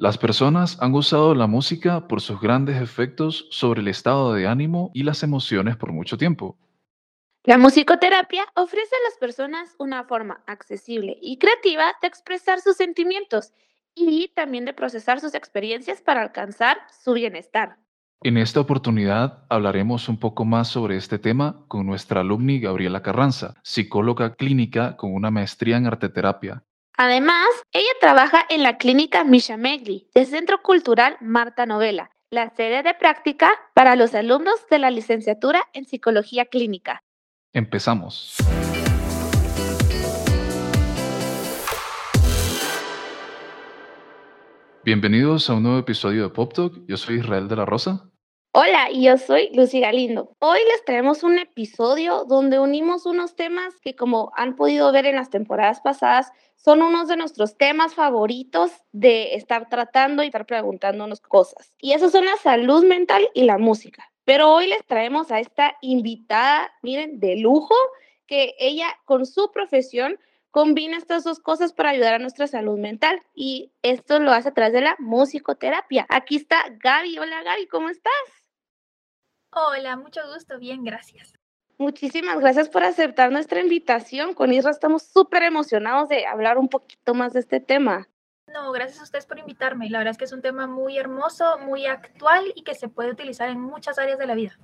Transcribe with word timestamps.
Las 0.00 0.16
personas 0.16 0.80
han 0.80 0.94
usado 0.94 1.34
la 1.34 1.48
música 1.48 2.06
por 2.06 2.20
sus 2.20 2.40
grandes 2.40 2.80
efectos 2.80 3.48
sobre 3.50 3.80
el 3.80 3.88
estado 3.88 4.32
de 4.32 4.46
ánimo 4.46 4.92
y 4.94 5.02
las 5.02 5.24
emociones 5.24 5.76
por 5.76 5.90
mucho 5.90 6.16
tiempo. 6.16 6.56
La 7.42 7.58
musicoterapia 7.58 8.44
ofrece 8.54 8.94
a 8.94 9.08
las 9.10 9.18
personas 9.18 9.74
una 9.76 10.04
forma 10.04 10.44
accesible 10.46 11.18
y 11.20 11.38
creativa 11.38 11.94
de 12.00 12.06
expresar 12.06 12.60
sus 12.60 12.76
sentimientos 12.76 13.52
y 13.96 14.28
también 14.36 14.66
de 14.66 14.72
procesar 14.72 15.18
sus 15.18 15.34
experiencias 15.34 16.00
para 16.00 16.22
alcanzar 16.22 16.78
su 17.02 17.14
bienestar. 17.14 17.78
En 18.22 18.36
esta 18.36 18.60
oportunidad 18.60 19.46
hablaremos 19.48 20.08
un 20.08 20.20
poco 20.20 20.44
más 20.44 20.68
sobre 20.68 20.96
este 20.96 21.18
tema 21.18 21.64
con 21.66 21.84
nuestra 21.86 22.20
alumni 22.20 22.60
Gabriela 22.60 23.02
Carranza, 23.02 23.54
psicóloga 23.64 24.36
clínica 24.36 24.96
con 24.96 25.12
una 25.12 25.32
maestría 25.32 25.76
en 25.76 25.86
arteterapia. 25.88 26.62
Además, 27.00 27.46
ella 27.72 27.92
trabaja 28.00 28.44
en 28.50 28.64
la 28.64 28.76
clínica 28.76 29.22
Misha 29.22 29.56
Megli 29.56 30.08
del 30.16 30.26
Centro 30.26 30.62
Cultural 30.62 31.16
Marta 31.20 31.64
Novela, 31.64 32.10
la 32.28 32.50
sede 32.56 32.82
de 32.82 32.92
práctica 32.92 33.52
para 33.72 33.94
los 33.94 34.16
alumnos 34.16 34.66
de 34.68 34.80
la 34.80 34.90
licenciatura 34.90 35.62
en 35.74 35.84
psicología 35.84 36.46
clínica. 36.46 37.04
Empezamos. 37.52 38.38
Bienvenidos 44.84 45.48
a 45.50 45.54
un 45.54 45.62
nuevo 45.62 45.78
episodio 45.78 46.24
de 46.24 46.30
Pop 46.30 46.52
Talk. 46.52 46.84
Yo 46.88 46.96
soy 46.96 47.20
Israel 47.20 47.46
de 47.46 47.54
la 47.54 47.64
Rosa. 47.64 48.10
Hola, 48.52 48.88
yo 48.90 49.18
soy 49.18 49.50
Lucy 49.52 49.78
Galindo. 49.80 50.34
Hoy 50.38 50.58
les 50.72 50.82
traemos 50.86 51.22
un 51.22 51.38
episodio 51.38 52.24
donde 52.24 52.58
unimos 52.58 53.04
unos 53.04 53.36
temas 53.36 53.78
que, 53.80 53.94
como 53.94 54.32
han 54.34 54.56
podido 54.56 54.90
ver 54.90 55.04
en 55.04 55.16
las 55.16 55.28
temporadas 55.28 55.80
pasadas, 55.80 56.32
son 56.56 56.80
unos 56.80 57.08
de 57.08 57.16
nuestros 57.18 57.58
temas 57.58 57.94
favoritos 57.94 58.72
de 58.90 59.34
estar 59.34 59.68
tratando 59.68 60.22
y 60.22 60.26
estar 60.26 60.46
preguntándonos 60.46 61.20
cosas. 61.20 61.74
Y 61.78 61.92
esos 61.92 62.10
son 62.10 62.24
la 62.24 62.36
salud 62.36 62.84
mental 62.84 63.28
y 63.34 63.42
la 63.42 63.58
música. 63.58 64.10
Pero 64.24 64.50
hoy 64.50 64.66
les 64.66 64.84
traemos 64.86 65.30
a 65.30 65.40
esta 65.40 65.76
invitada, 65.82 66.72
miren, 66.82 67.20
de 67.20 67.36
lujo, 67.36 67.74
que 68.26 68.54
ella 68.58 68.88
con 69.04 69.26
su 69.26 69.50
profesión 69.52 70.18
combina 70.50 70.96
estas 70.96 71.22
dos 71.22 71.38
cosas 71.38 71.74
para 71.74 71.90
ayudar 71.90 72.14
a 72.14 72.18
nuestra 72.18 72.46
salud 72.46 72.78
mental 72.78 73.22
y 73.34 73.72
esto 73.82 74.18
lo 74.18 74.32
hace 74.32 74.48
a 74.48 74.54
través 74.54 74.72
de 74.72 74.80
la 74.80 74.96
musicoterapia. 74.98 76.06
Aquí 76.08 76.36
está 76.36 76.56
Gaby. 76.80 77.18
Hola 77.18 77.42
Gaby, 77.42 77.66
¿cómo 77.66 77.90
estás? 77.90 78.12
Hola, 79.66 79.96
mucho 79.96 80.20
gusto, 80.32 80.56
bien, 80.58 80.84
gracias. 80.84 81.34
Muchísimas 81.78 82.38
gracias 82.38 82.68
por 82.68 82.84
aceptar 82.84 83.32
nuestra 83.32 83.60
invitación. 83.60 84.32
Con 84.32 84.52
Isra 84.52 84.70
estamos 84.70 85.02
súper 85.02 85.42
emocionados 85.42 86.08
de 86.08 86.26
hablar 86.26 86.58
un 86.58 86.68
poquito 86.68 87.12
más 87.12 87.32
de 87.32 87.40
este 87.40 87.58
tema. 87.58 88.08
No, 88.46 88.70
gracias 88.70 89.00
a 89.00 89.02
ustedes 89.02 89.26
por 89.26 89.38
invitarme. 89.38 89.90
La 89.90 89.98
verdad 89.98 90.12
es 90.12 90.18
que 90.18 90.26
es 90.26 90.32
un 90.32 90.42
tema 90.42 90.68
muy 90.68 90.96
hermoso, 90.96 91.58
muy 91.58 91.86
actual 91.86 92.52
y 92.54 92.62
que 92.62 92.74
se 92.74 92.88
puede 92.88 93.10
utilizar 93.10 93.48
en 93.48 93.60
muchas 93.60 93.98
áreas 93.98 94.18
de 94.18 94.26
la 94.26 94.34
vida. 94.34 94.56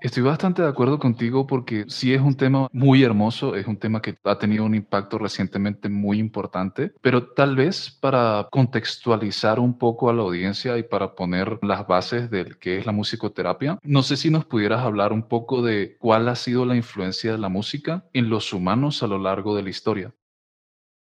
Estoy 0.00 0.22
bastante 0.22 0.62
de 0.62 0.68
acuerdo 0.68 0.98
contigo 0.98 1.46
porque 1.46 1.84
sí 1.88 2.14
es 2.14 2.22
un 2.22 2.34
tema 2.34 2.68
muy 2.72 3.02
hermoso, 3.02 3.54
es 3.54 3.66
un 3.66 3.76
tema 3.76 4.00
que 4.00 4.16
ha 4.24 4.38
tenido 4.38 4.64
un 4.64 4.74
impacto 4.74 5.18
recientemente 5.18 5.90
muy 5.90 6.18
importante, 6.18 6.94
pero 7.02 7.28
tal 7.34 7.54
vez 7.54 7.90
para 8.00 8.48
contextualizar 8.50 9.60
un 9.60 9.76
poco 9.76 10.08
a 10.08 10.14
la 10.14 10.22
audiencia 10.22 10.78
y 10.78 10.84
para 10.84 11.14
poner 11.14 11.58
las 11.60 11.86
bases 11.86 12.30
de 12.30 12.56
qué 12.58 12.78
es 12.78 12.86
la 12.86 12.92
musicoterapia, 12.92 13.78
no 13.82 14.02
sé 14.02 14.16
si 14.16 14.30
nos 14.30 14.46
pudieras 14.46 14.80
hablar 14.80 15.12
un 15.12 15.28
poco 15.28 15.60
de 15.60 15.98
cuál 15.98 16.28
ha 16.30 16.34
sido 16.34 16.64
la 16.64 16.76
influencia 16.76 17.32
de 17.32 17.38
la 17.38 17.50
música 17.50 18.06
en 18.14 18.30
los 18.30 18.54
humanos 18.54 19.02
a 19.02 19.06
lo 19.06 19.18
largo 19.18 19.54
de 19.54 19.64
la 19.64 19.70
historia. 19.70 20.14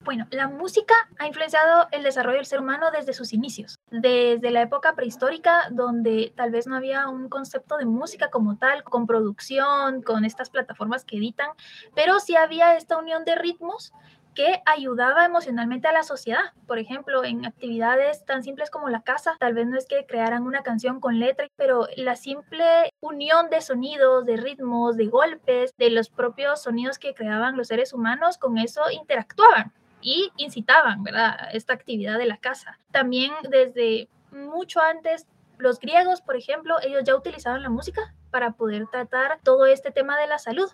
Bueno, 0.08 0.26
la 0.30 0.48
música 0.48 0.94
ha 1.18 1.26
influenciado 1.26 1.86
el 1.90 2.02
desarrollo 2.02 2.38
del 2.38 2.46
ser 2.46 2.60
humano 2.60 2.90
desde 2.90 3.12
sus 3.12 3.34
inicios, 3.34 3.78
desde 3.90 4.50
la 4.50 4.62
época 4.62 4.94
prehistórica, 4.94 5.68
donde 5.70 6.32
tal 6.34 6.50
vez 6.50 6.66
no 6.66 6.76
había 6.76 7.08
un 7.08 7.28
concepto 7.28 7.76
de 7.76 7.84
música 7.84 8.30
como 8.30 8.56
tal, 8.56 8.84
con 8.84 9.06
producción, 9.06 10.00
con 10.00 10.24
estas 10.24 10.48
plataformas 10.48 11.04
que 11.04 11.18
editan, 11.18 11.50
pero 11.94 12.20
sí 12.20 12.36
había 12.36 12.74
esta 12.74 12.96
unión 12.96 13.26
de 13.26 13.34
ritmos 13.34 13.92
que 14.34 14.62
ayudaba 14.64 15.26
emocionalmente 15.26 15.88
a 15.88 15.92
la 15.92 16.02
sociedad. 16.02 16.54
Por 16.66 16.78
ejemplo, 16.78 17.22
en 17.22 17.44
actividades 17.44 18.24
tan 18.24 18.42
simples 18.42 18.70
como 18.70 18.88
la 18.88 19.02
casa, 19.02 19.36
tal 19.38 19.52
vez 19.52 19.66
no 19.66 19.76
es 19.76 19.84
que 19.84 20.06
crearan 20.06 20.44
una 20.44 20.62
canción 20.62 21.00
con 21.00 21.18
letra, 21.18 21.48
pero 21.56 21.86
la 21.98 22.16
simple 22.16 22.94
unión 23.00 23.50
de 23.50 23.60
sonidos, 23.60 24.24
de 24.24 24.38
ritmos, 24.38 24.96
de 24.96 25.08
golpes, 25.08 25.74
de 25.76 25.90
los 25.90 26.08
propios 26.08 26.62
sonidos 26.62 26.98
que 26.98 27.12
creaban 27.12 27.58
los 27.58 27.68
seres 27.68 27.92
humanos, 27.92 28.38
con 28.38 28.56
eso 28.56 28.90
interactuaban 28.90 29.74
y 30.00 30.32
incitaban, 30.36 31.02
¿verdad?, 31.02 31.48
esta 31.52 31.72
actividad 31.74 32.18
de 32.18 32.26
la 32.26 32.38
casa. 32.38 32.78
También 32.92 33.32
desde 33.50 34.08
mucho 34.30 34.80
antes, 34.80 35.26
los 35.58 35.80
griegos, 35.80 36.20
por 36.20 36.36
ejemplo, 36.36 36.76
ellos 36.82 37.02
ya 37.04 37.16
utilizaban 37.16 37.62
la 37.62 37.70
música 37.70 38.14
para 38.30 38.52
poder 38.52 38.86
tratar 38.86 39.40
todo 39.42 39.66
este 39.66 39.90
tema 39.90 40.18
de 40.18 40.26
la 40.26 40.38
salud 40.38 40.70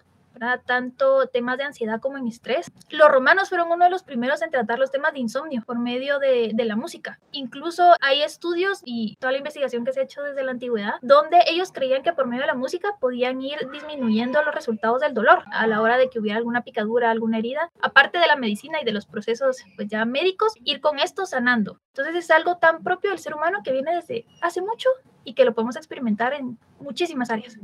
tanto 0.66 1.26
temas 1.28 1.58
de 1.58 1.64
ansiedad 1.64 2.00
como 2.00 2.18
en 2.18 2.26
estrés. 2.26 2.70
Los 2.90 3.10
romanos 3.10 3.48
fueron 3.48 3.70
uno 3.70 3.84
de 3.84 3.90
los 3.90 4.02
primeros 4.02 4.42
en 4.42 4.50
tratar 4.50 4.78
los 4.78 4.90
temas 4.90 5.12
de 5.12 5.20
insomnio 5.20 5.62
por 5.66 5.78
medio 5.78 6.18
de, 6.18 6.52
de 6.54 6.64
la 6.64 6.76
música. 6.76 7.18
Incluso 7.32 7.94
hay 8.00 8.22
estudios 8.22 8.80
y 8.84 9.16
toda 9.16 9.32
la 9.32 9.38
investigación 9.38 9.84
que 9.84 9.92
se 9.92 10.00
ha 10.00 10.04
hecho 10.04 10.22
desde 10.22 10.42
la 10.42 10.50
antigüedad 10.50 10.94
donde 11.02 11.38
ellos 11.46 11.72
creían 11.72 12.02
que 12.02 12.12
por 12.12 12.26
medio 12.26 12.42
de 12.42 12.48
la 12.48 12.54
música 12.54 12.96
podían 13.00 13.40
ir 13.40 13.58
disminuyendo 13.70 14.42
los 14.42 14.54
resultados 14.54 15.00
del 15.00 15.14
dolor 15.14 15.44
a 15.52 15.66
la 15.66 15.80
hora 15.80 15.96
de 15.96 16.10
que 16.10 16.18
hubiera 16.18 16.38
alguna 16.38 16.62
picadura, 16.62 17.10
alguna 17.10 17.38
herida. 17.38 17.70
Aparte 17.80 18.18
de 18.18 18.26
la 18.26 18.36
medicina 18.36 18.78
y 18.80 18.84
de 18.84 18.92
los 18.92 19.06
procesos 19.06 19.64
pues 19.76 19.88
ya 19.88 20.04
médicos, 20.04 20.52
ir 20.64 20.80
con 20.80 20.98
esto 20.98 21.26
sanando. 21.26 21.80
Entonces 21.88 22.16
es 22.16 22.30
algo 22.30 22.56
tan 22.56 22.82
propio 22.82 23.10
del 23.10 23.18
ser 23.18 23.34
humano 23.34 23.60
que 23.64 23.72
viene 23.72 23.94
desde 23.94 24.26
hace 24.40 24.60
mucho 24.60 24.88
y 25.24 25.34
que 25.34 25.44
lo 25.44 25.54
podemos 25.54 25.76
experimentar 25.76 26.34
en 26.34 26.58
muchísimas 26.80 27.30
áreas. 27.30 27.58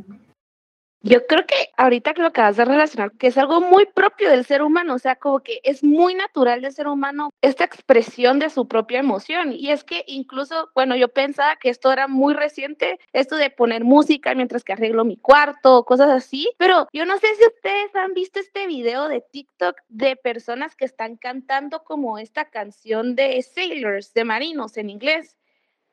Yo 1.03 1.27
creo 1.27 1.47
que 1.47 1.71
ahorita 1.79 2.13
lo 2.17 2.27
acabas 2.27 2.59
de 2.59 2.65
relacionar, 2.67 3.13
que 3.13 3.29
es 3.29 3.39
algo 3.39 3.63
muy 3.63 3.87
propio 3.87 4.29
del 4.29 4.45
ser 4.45 4.61
humano, 4.61 4.95
o 4.95 4.99
sea, 4.99 5.17
como 5.17 5.41
que 5.41 5.61
es 5.65 5.83
muy 5.83 6.15
natural 6.15 6.61
del 6.61 6.73
ser 6.73 6.89
humano 6.89 7.31
esta 7.41 7.65
expresión 7.65 8.39
de 8.39 8.51
su 8.51 8.69
propia 8.69 8.99
emoción. 8.99 9.55
Y 9.55 9.71
es 9.71 9.83
que 9.83 10.05
incluso, 10.07 10.69
bueno, 10.75 10.97
yo 10.97 11.09
pensaba 11.09 11.57
que 11.57 11.71
esto 11.71 11.91
era 11.91 12.07
muy 12.07 12.35
reciente, 12.35 13.01
esto 13.15 13.37
de 13.37 13.49
poner 13.49 13.83
música 13.83 14.35
mientras 14.35 14.63
que 14.63 14.75
arreglo 14.75 15.07
mi 15.07 15.17
cuarto, 15.17 15.85
cosas 15.85 16.11
así, 16.11 16.51
pero 16.59 16.87
yo 16.93 17.07
no 17.07 17.17
sé 17.17 17.29
si 17.35 17.47
ustedes 17.47 17.97
han 17.97 18.13
visto 18.13 18.39
este 18.39 18.67
video 18.67 19.09
de 19.09 19.23
TikTok 19.23 19.77
de 19.89 20.17
personas 20.17 20.77
que 20.77 20.85
están 20.85 21.17
cantando 21.17 21.83
como 21.83 22.19
esta 22.19 22.51
canción 22.51 23.17
de 23.17 23.41
Sailors, 23.41 24.13
de 24.13 24.25
marinos 24.25 24.77
en 24.77 24.91
inglés 24.91 25.39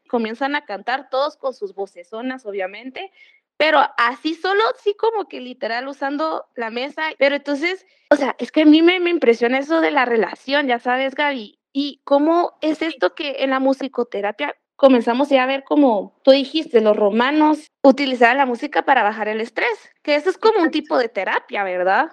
comienzan 0.08 0.56
a 0.56 0.66
cantar 0.66 1.10
todos 1.10 1.38
con 1.38 1.54
sus 1.54 1.76
vocesonas, 1.76 2.46
obviamente, 2.46 3.12
pero 3.58 3.80
así 3.98 4.36
solo, 4.36 4.62
sí 4.82 4.96
como 4.96 5.28
que 5.28 5.42
literal 5.42 5.88
usando 5.88 6.46
la 6.56 6.70
mesa, 6.70 7.04
pero 7.18 7.36
entonces, 7.36 7.86
o 8.12 8.16
sea, 8.16 8.36
es 8.40 8.52
que 8.52 8.62
a 8.62 8.66
mí 8.66 8.82
me, 8.82 9.00
me 9.00 9.10
impresiona 9.10 9.60
eso 9.60 9.82
de 9.82 9.92
la 9.92 10.06
relación, 10.06 10.68
ya 10.68 10.80
sabes, 10.80 11.16
Gaby, 11.16 11.60
y 11.74 12.02
cómo 12.04 12.58
es 12.62 12.82
esto 12.82 13.14
que 13.16 13.38
en 13.40 13.50
la 13.50 13.60
musicoterapia 13.60 14.56
comenzamos 14.76 15.30
ya 15.30 15.44
a 15.44 15.48
ver 15.48 15.64
como 15.64 16.20
tú 16.24 16.32
dijiste, 16.32 16.82
los 16.82 16.96
romanos 16.96 17.68
utilizaban 17.84 18.38
la 18.38 18.46
música 18.46 18.84
para 18.84 19.04
bajar 19.04 19.28
el 19.28 19.42
estrés, 19.42 19.92
que 20.04 20.16
eso 20.16 20.30
es 20.30 20.38
como 20.38 20.62
un 20.62 20.72
tipo 20.72 20.98
de 20.98 21.10
terapia, 21.10 21.64
¿verdad? 21.64 22.12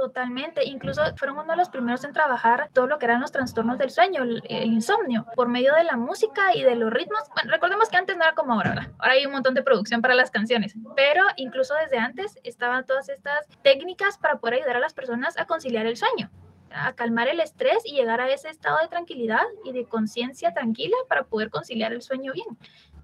Totalmente, 0.00 0.64
incluso 0.64 1.02
fueron 1.16 1.36
uno 1.36 1.52
de 1.52 1.58
los 1.58 1.68
primeros 1.68 2.02
en 2.04 2.14
trabajar 2.14 2.70
todo 2.72 2.86
lo 2.86 2.98
que 2.98 3.04
eran 3.04 3.20
los 3.20 3.32
trastornos 3.32 3.76
del 3.76 3.90
sueño, 3.90 4.22
el, 4.22 4.42
insomnio, 4.64 5.26
por 5.36 5.48
medio 5.48 5.74
de 5.74 5.84
la 5.84 5.98
música 5.98 6.56
y 6.56 6.62
de 6.62 6.74
los 6.74 6.90
ritmos. 6.90 7.20
Bueno, 7.34 7.50
recordemos 7.50 7.90
que 7.90 7.98
antes 7.98 8.16
no 8.16 8.24
era 8.24 8.34
como 8.34 8.54
ahora, 8.54 8.70
¿verdad? 8.70 8.92
Ahora 8.98 9.12
hay 9.12 9.26
un 9.26 9.32
montón 9.32 9.52
de 9.52 9.62
producción 9.62 10.00
para 10.00 10.14
las 10.14 10.30
canciones, 10.30 10.74
pero 10.96 11.22
incluso 11.36 11.74
desde 11.74 11.98
antes 11.98 12.38
estaban 12.44 12.86
todas 12.86 13.10
estas 13.10 13.46
técnicas 13.62 14.16
para 14.16 14.38
poder 14.38 14.54
ayudar 14.54 14.76
a 14.76 14.80
las 14.80 14.94
personas 14.94 15.38
a 15.38 15.44
conciliar 15.44 15.84
el 15.84 15.98
sueño 15.98 16.30
a 16.72 16.92
calmar 16.92 17.28
el 17.28 17.40
estrés 17.40 17.84
y 17.84 17.94
llegar 17.94 18.20
a 18.20 18.30
ese 18.30 18.48
estado 18.48 18.78
de 18.80 18.88
tranquilidad 18.88 19.42
y 19.64 19.72
de 19.72 19.86
conciencia 19.86 20.54
tranquila 20.54 20.96
para 21.08 21.24
poder 21.24 21.50
conciliar 21.50 21.92
el 21.92 22.00
sueño 22.02 22.32
bien. 22.32 22.46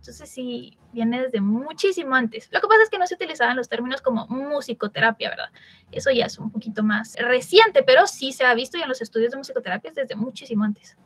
Entonces 0.06 0.31
sí, 0.31 0.79
viene 0.93 1.20
desde 1.20 1.41
muchísimo 1.41 2.14
antes. 2.14 2.49
Lo 2.53 2.61
que 2.61 2.69
pasa 2.69 2.85
es 2.85 2.91
que 2.91 2.99
no 2.99 3.08
se 3.08 3.17
utilizaban 3.17 3.56
los 3.56 3.69
términos 3.69 4.00
como 4.00 4.25
musicoterapia, 4.29 5.31
¿verdad? 5.31 5.50
Eso 5.91 6.12
ya 6.12 6.26
es 6.26 6.38
un 6.38 6.53
poquito 6.53 6.85
más 6.85 7.17
reciente, 7.17 7.82
pero 7.82 8.06
sí 8.06 8.32
se 8.32 8.44
ha 8.44 8.55
visto 8.55 8.79
ya 8.79 8.85
en 8.85 8.91
los 8.91 9.03
estudios 9.03 9.32
de 9.32 9.38
musicoterapia 9.38 9.91
desde 9.93 10.14
muchísimo 10.14 10.62
antes. 10.62 10.97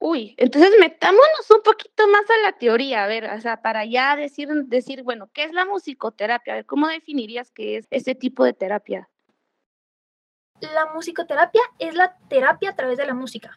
Uy, 0.00 0.34
entonces 0.38 0.72
metámonos 0.80 1.50
un 1.54 1.62
poquito 1.62 2.08
más 2.08 2.28
a 2.28 2.50
la 2.50 2.58
teoría, 2.58 3.04
a 3.04 3.06
ver, 3.06 3.30
o 3.30 3.40
sea, 3.40 3.62
para 3.62 3.84
ya 3.84 4.16
decir, 4.16 4.48
decir, 4.64 5.04
bueno, 5.04 5.30
¿qué 5.32 5.44
es 5.44 5.52
la 5.52 5.64
musicoterapia? 5.64 6.54
A 6.54 6.56
ver, 6.56 6.66
¿cómo 6.66 6.88
definirías 6.88 7.52
qué 7.52 7.76
es 7.76 7.86
ese 7.90 8.16
tipo 8.16 8.42
de 8.42 8.54
terapia? 8.54 9.08
La 10.60 10.92
musicoterapia 10.92 11.62
es 11.78 11.94
la 11.94 12.16
terapia 12.28 12.70
a 12.70 12.74
través 12.74 12.98
de 12.98 13.06
la 13.06 13.14
música 13.14 13.56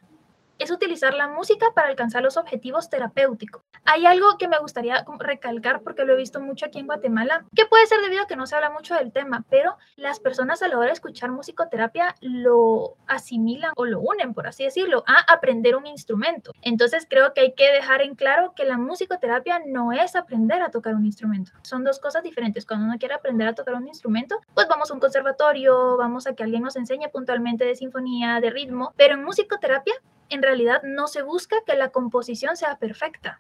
es 0.62 0.72
utilizar 0.72 1.14
la 1.14 1.28
música 1.28 1.68
para 1.74 1.88
alcanzar 1.88 2.22
los 2.24 2.38
objetivos 2.38 2.90
terapéuticos. 2.90 3.64
Hay 3.86 4.06
algo 4.06 4.38
que 4.38 4.48
me 4.48 4.60
gustaría 4.60 5.04
recalcar 5.20 5.82
porque 5.82 6.06
lo 6.06 6.14
he 6.14 6.18
visto 6.18 6.40
mucho 6.40 6.66
aquí 6.66 6.80
en 6.80 6.86
Guatemala, 6.86 7.46
que 7.56 7.66
puede 7.66 7.88
ser 7.88 8.02
debido 8.02 8.24
a 8.24 8.28
que 8.28 8.36
no 8.36 8.46
se 8.46 8.56
habla 8.56 8.70
mucho 8.70 8.96
del 8.96 9.12
tema, 9.12 9.44
pero 9.50 9.78
las 9.96 10.20
personas 10.20 10.62
a 10.62 10.68
la 10.68 10.78
hora 10.78 10.88
de 10.88 10.94
escuchar 10.94 11.32
musicoterapia 11.32 12.16
lo 12.22 12.96
asimilan 13.08 13.72
o 13.76 13.86
lo 13.86 14.00
unen, 14.00 14.34
por 14.34 14.48
así 14.48 14.64
decirlo, 14.64 15.04
a 15.08 15.32
aprender 15.32 15.76
un 15.76 15.88
instrumento. 15.88 16.52
Entonces 16.62 17.08
creo 17.10 17.34
que 17.34 17.42
hay 17.42 17.54
que 17.54 17.72
dejar 17.72 18.02
en 18.02 18.16
claro 18.16 18.54
que 18.56 18.66
la 18.66 18.78
musicoterapia 18.78 19.62
no 19.66 19.92
es 19.92 20.16
aprender 20.16 20.62
a 20.62 20.70
tocar 20.70 20.96
un 20.96 21.06
instrumento. 21.06 21.52
Son 21.64 21.84
dos 21.84 22.00
cosas 22.00 22.24
diferentes. 22.24 22.66
Cuando 22.66 22.86
uno 22.86 22.98
quiere 23.00 23.16
aprender 23.16 23.48
a 23.48 23.56
tocar 23.56 23.76
un 23.76 23.88
instrumento, 23.88 24.40
pues 24.54 24.68
vamos 24.68 24.92
a 24.92 24.94
un 24.94 25.00
conservatorio, 25.00 25.98
vamos 25.98 26.28
a 26.28 26.36
que 26.36 26.44
alguien 26.44 26.64
nos 26.64 26.76
enseñe 26.76 27.10
puntualmente 27.12 27.66
de 27.66 27.76
sinfonía, 27.76 28.40
de 28.40 28.50
ritmo, 28.50 28.94
pero 28.96 29.16
en 29.16 29.24
musicoterapia 29.24 29.94
en 30.32 30.42
realidad 30.42 30.82
no 30.84 31.08
se 31.08 31.22
busca 31.22 31.58
que 31.66 31.76
la 31.76 31.90
composición 31.90 32.58
sea 32.58 32.78
perfecta. 32.78 33.40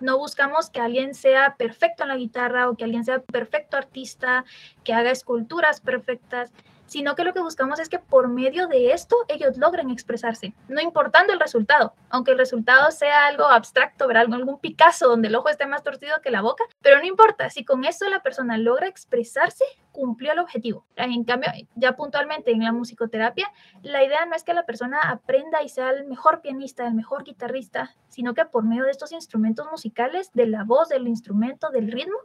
No 0.00 0.18
buscamos 0.18 0.70
que 0.70 0.80
alguien 0.80 1.14
sea 1.14 1.56
perfecto 1.56 2.02
en 2.02 2.08
la 2.08 2.16
guitarra 2.16 2.68
o 2.68 2.76
que 2.76 2.84
alguien 2.84 3.04
sea 3.04 3.20
perfecto 3.20 3.76
artista, 3.76 4.44
que 4.82 4.92
haga 4.92 5.10
esculturas 5.10 5.80
perfectas 5.80 6.52
sino 6.86 7.14
que 7.14 7.24
lo 7.24 7.32
que 7.32 7.40
buscamos 7.40 7.78
es 7.80 7.88
que 7.88 7.98
por 7.98 8.28
medio 8.28 8.66
de 8.66 8.92
esto 8.92 9.16
ellos 9.28 9.56
logren 9.56 9.90
expresarse, 9.90 10.54
no 10.68 10.80
importando 10.80 11.32
el 11.32 11.40
resultado, 11.40 11.94
aunque 12.08 12.32
el 12.32 12.38
resultado 12.38 12.90
sea 12.90 13.26
algo 13.26 13.44
abstracto, 13.44 14.06
ver 14.06 14.18
algún 14.18 14.58
Picasso 14.58 15.08
donde 15.08 15.28
el 15.28 15.34
ojo 15.34 15.48
esté 15.48 15.66
más 15.66 15.82
torcido 15.82 16.20
que 16.22 16.30
la 16.30 16.42
boca, 16.42 16.64
pero 16.80 16.98
no 16.98 17.04
importa, 17.04 17.50
si 17.50 17.64
con 17.64 17.84
eso 17.84 18.08
la 18.08 18.22
persona 18.22 18.58
logra 18.58 18.86
expresarse, 18.86 19.64
cumplió 19.92 20.32
el 20.32 20.40
objetivo. 20.40 20.84
En 20.96 21.24
cambio, 21.24 21.50
ya 21.76 21.94
puntualmente 21.96 22.50
en 22.50 22.64
la 22.64 22.72
musicoterapia, 22.72 23.50
la 23.82 24.04
idea 24.04 24.26
no 24.26 24.34
es 24.34 24.42
que 24.42 24.52
la 24.52 24.66
persona 24.66 24.98
aprenda 25.00 25.62
y 25.62 25.68
sea 25.68 25.90
el 25.90 26.06
mejor 26.06 26.40
pianista, 26.40 26.86
el 26.86 26.94
mejor 26.94 27.22
guitarrista, 27.22 27.94
sino 28.08 28.34
que 28.34 28.44
por 28.44 28.64
medio 28.64 28.84
de 28.84 28.90
estos 28.90 29.12
instrumentos 29.12 29.66
musicales, 29.70 30.30
de 30.32 30.46
la 30.46 30.64
voz, 30.64 30.88
del 30.88 31.06
instrumento, 31.06 31.70
del 31.70 31.92
ritmo, 31.92 32.18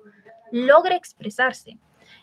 logre 0.51 0.95
expresarse. 0.95 1.77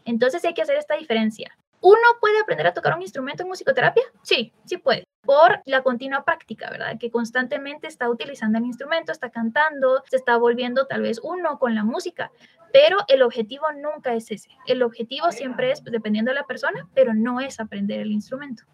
Entonces 0.04 0.44
hay 0.44 0.54
que 0.54 0.62
hacer 0.62 0.76
esta 0.76 0.96
diferencia. 0.96 1.56
¿Uno 1.80 2.00
puede 2.20 2.40
aprender 2.40 2.66
a 2.66 2.74
tocar 2.74 2.94
un 2.96 3.02
instrumento 3.02 3.42
en 3.42 3.48
musicoterapia? 3.48 4.02
Sí, 4.22 4.52
sí 4.64 4.78
puede, 4.78 5.04
por 5.22 5.60
la 5.66 5.82
continua 5.82 6.24
práctica, 6.24 6.70
¿verdad? 6.70 6.98
Que 6.98 7.10
constantemente 7.10 7.86
está 7.86 8.08
utilizando 8.08 8.58
el 8.58 8.64
instrumento, 8.64 9.12
está 9.12 9.30
cantando, 9.30 10.02
se 10.08 10.16
está 10.16 10.36
volviendo 10.36 10.86
tal 10.86 11.02
vez 11.02 11.20
uno 11.22 11.58
con 11.58 11.74
la 11.74 11.84
música, 11.84 12.30
pero 12.72 12.98
el 13.08 13.22
objetivo 13.22 13.66
nunca 13.72 14.14
es 14.14 14.30
ese. 14.30 14.50
El 14.66 14.82
objetivo 14.82 15.30
siempre 15.32 15.70
es, 15.70 15.80
pues, 15.80 15.92
dependiendo 15.92 16.30
de 16.30 16.36
la 16.36 16.46
persona, 16.46 16.88
pero 16.94 17.14
no 17.14 17.40
es 17.40 17.60
aprender 17.60 18.00
el 18.00 18.12
instrumento. 18.12 18.64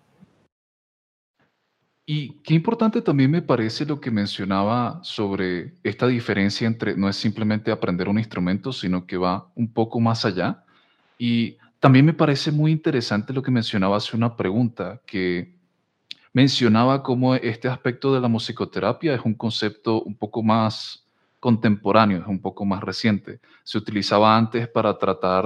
Y 2.04 2.40
qué 2.42 2.54
importante 2.54 3.00
también 3.00 3.30
me 3.30 3.42
parece 3.42 3.86
lo 3.86 4.00
que 4.00 4.10
mencionaba 4.10 4.98
sobre 5.04 5.74
esta 5.84 6.08
diferencia 6.08 6.66
entre 6.66 6.96
no 6.96 7.08
es 7.08 7.16
simplemente 7.16 7.70
aprender 7.70 8.08
un 8.08 8.18
instrumento, 8.18 8.72
sino 8.72 9.06
que 9.06 9.16
va 9.16 9.50
un 9.54 9.72
poco 9.72 10.00
más 10.00 10.24
allá. 10.24 10.64
Y 11.16 11.58
también 11.82 12.06
me 12.06 12.14
parece 12.14 12.52
muy 12.52 12.70
interesante 12.70 13.32
lo 13.32 13.42
que 13.42 13.50
mencionaba 13.50 13.96
hace 13.96 14.16
una 14.16 14.36
pregunta, 14.36 15.00
que 15.04 15.58
mencionaba 16.32 17.02
cómo 17.02 17.34
este 17.34 17.66
aspecto 17.66 18.14
de 18.14 18.20
la 18.20 18.28
musicoterapia 18.28 19.16
es 19.16 19.22
un 19.24 19.34
concepto 19.34 20.00
un 20.00 20.14
poco 20.14 20.44
más 20.44 21.04
contemporáneo, 21.40 22.20
es 22.20 22.26
un 22.28 22.40
poco 22.40 22.64
más 22.64 22.84
reciente. 22.84 23.40
Se 23.64 23.78
utilizaba 23.78 24.36
antes 24.36 24.68
para 24.68 24.96
tratar 24.96 25.44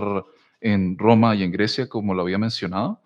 en 0.61 0.99
Roma 0.99 1.35
y 1.35 1.43
en 1.43 1.53
Grecia, 1.53 1.89
como 1.89 2.13
lo 2.13 2.21
había 2.21 2.37
mencionado, 2.37 3.01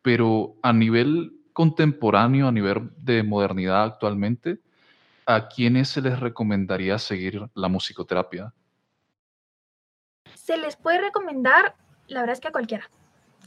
pero 0.00 0.54
a 0.62 0.72
nivel 0.72 1.32
contemporáneo, 1.52 2.46
a 2.46 2.52
nivel 2.52 2.92
de 2.98 3.24
modernidad 3.24 3.82
actualmente, 3.82 4.60
¿a 5.26 5.48
quiénes 5.48 5.88
se 5.88 6.02
les 6.02 6.20
recomendaría 6.20 7.00
seguir 7.00 7.50
la 7.52 7.66
musicoterapia? 7.66 8.54
Se 10.36 10.56
les 10.56 10.76
puede 10.76 11.00
recomendar 11.00 11.74
la 12.08 12.20
verdad 12.20 12.34
es 12.34 12.40
que 12.40 12.52
cualquiera. 12.52 12.90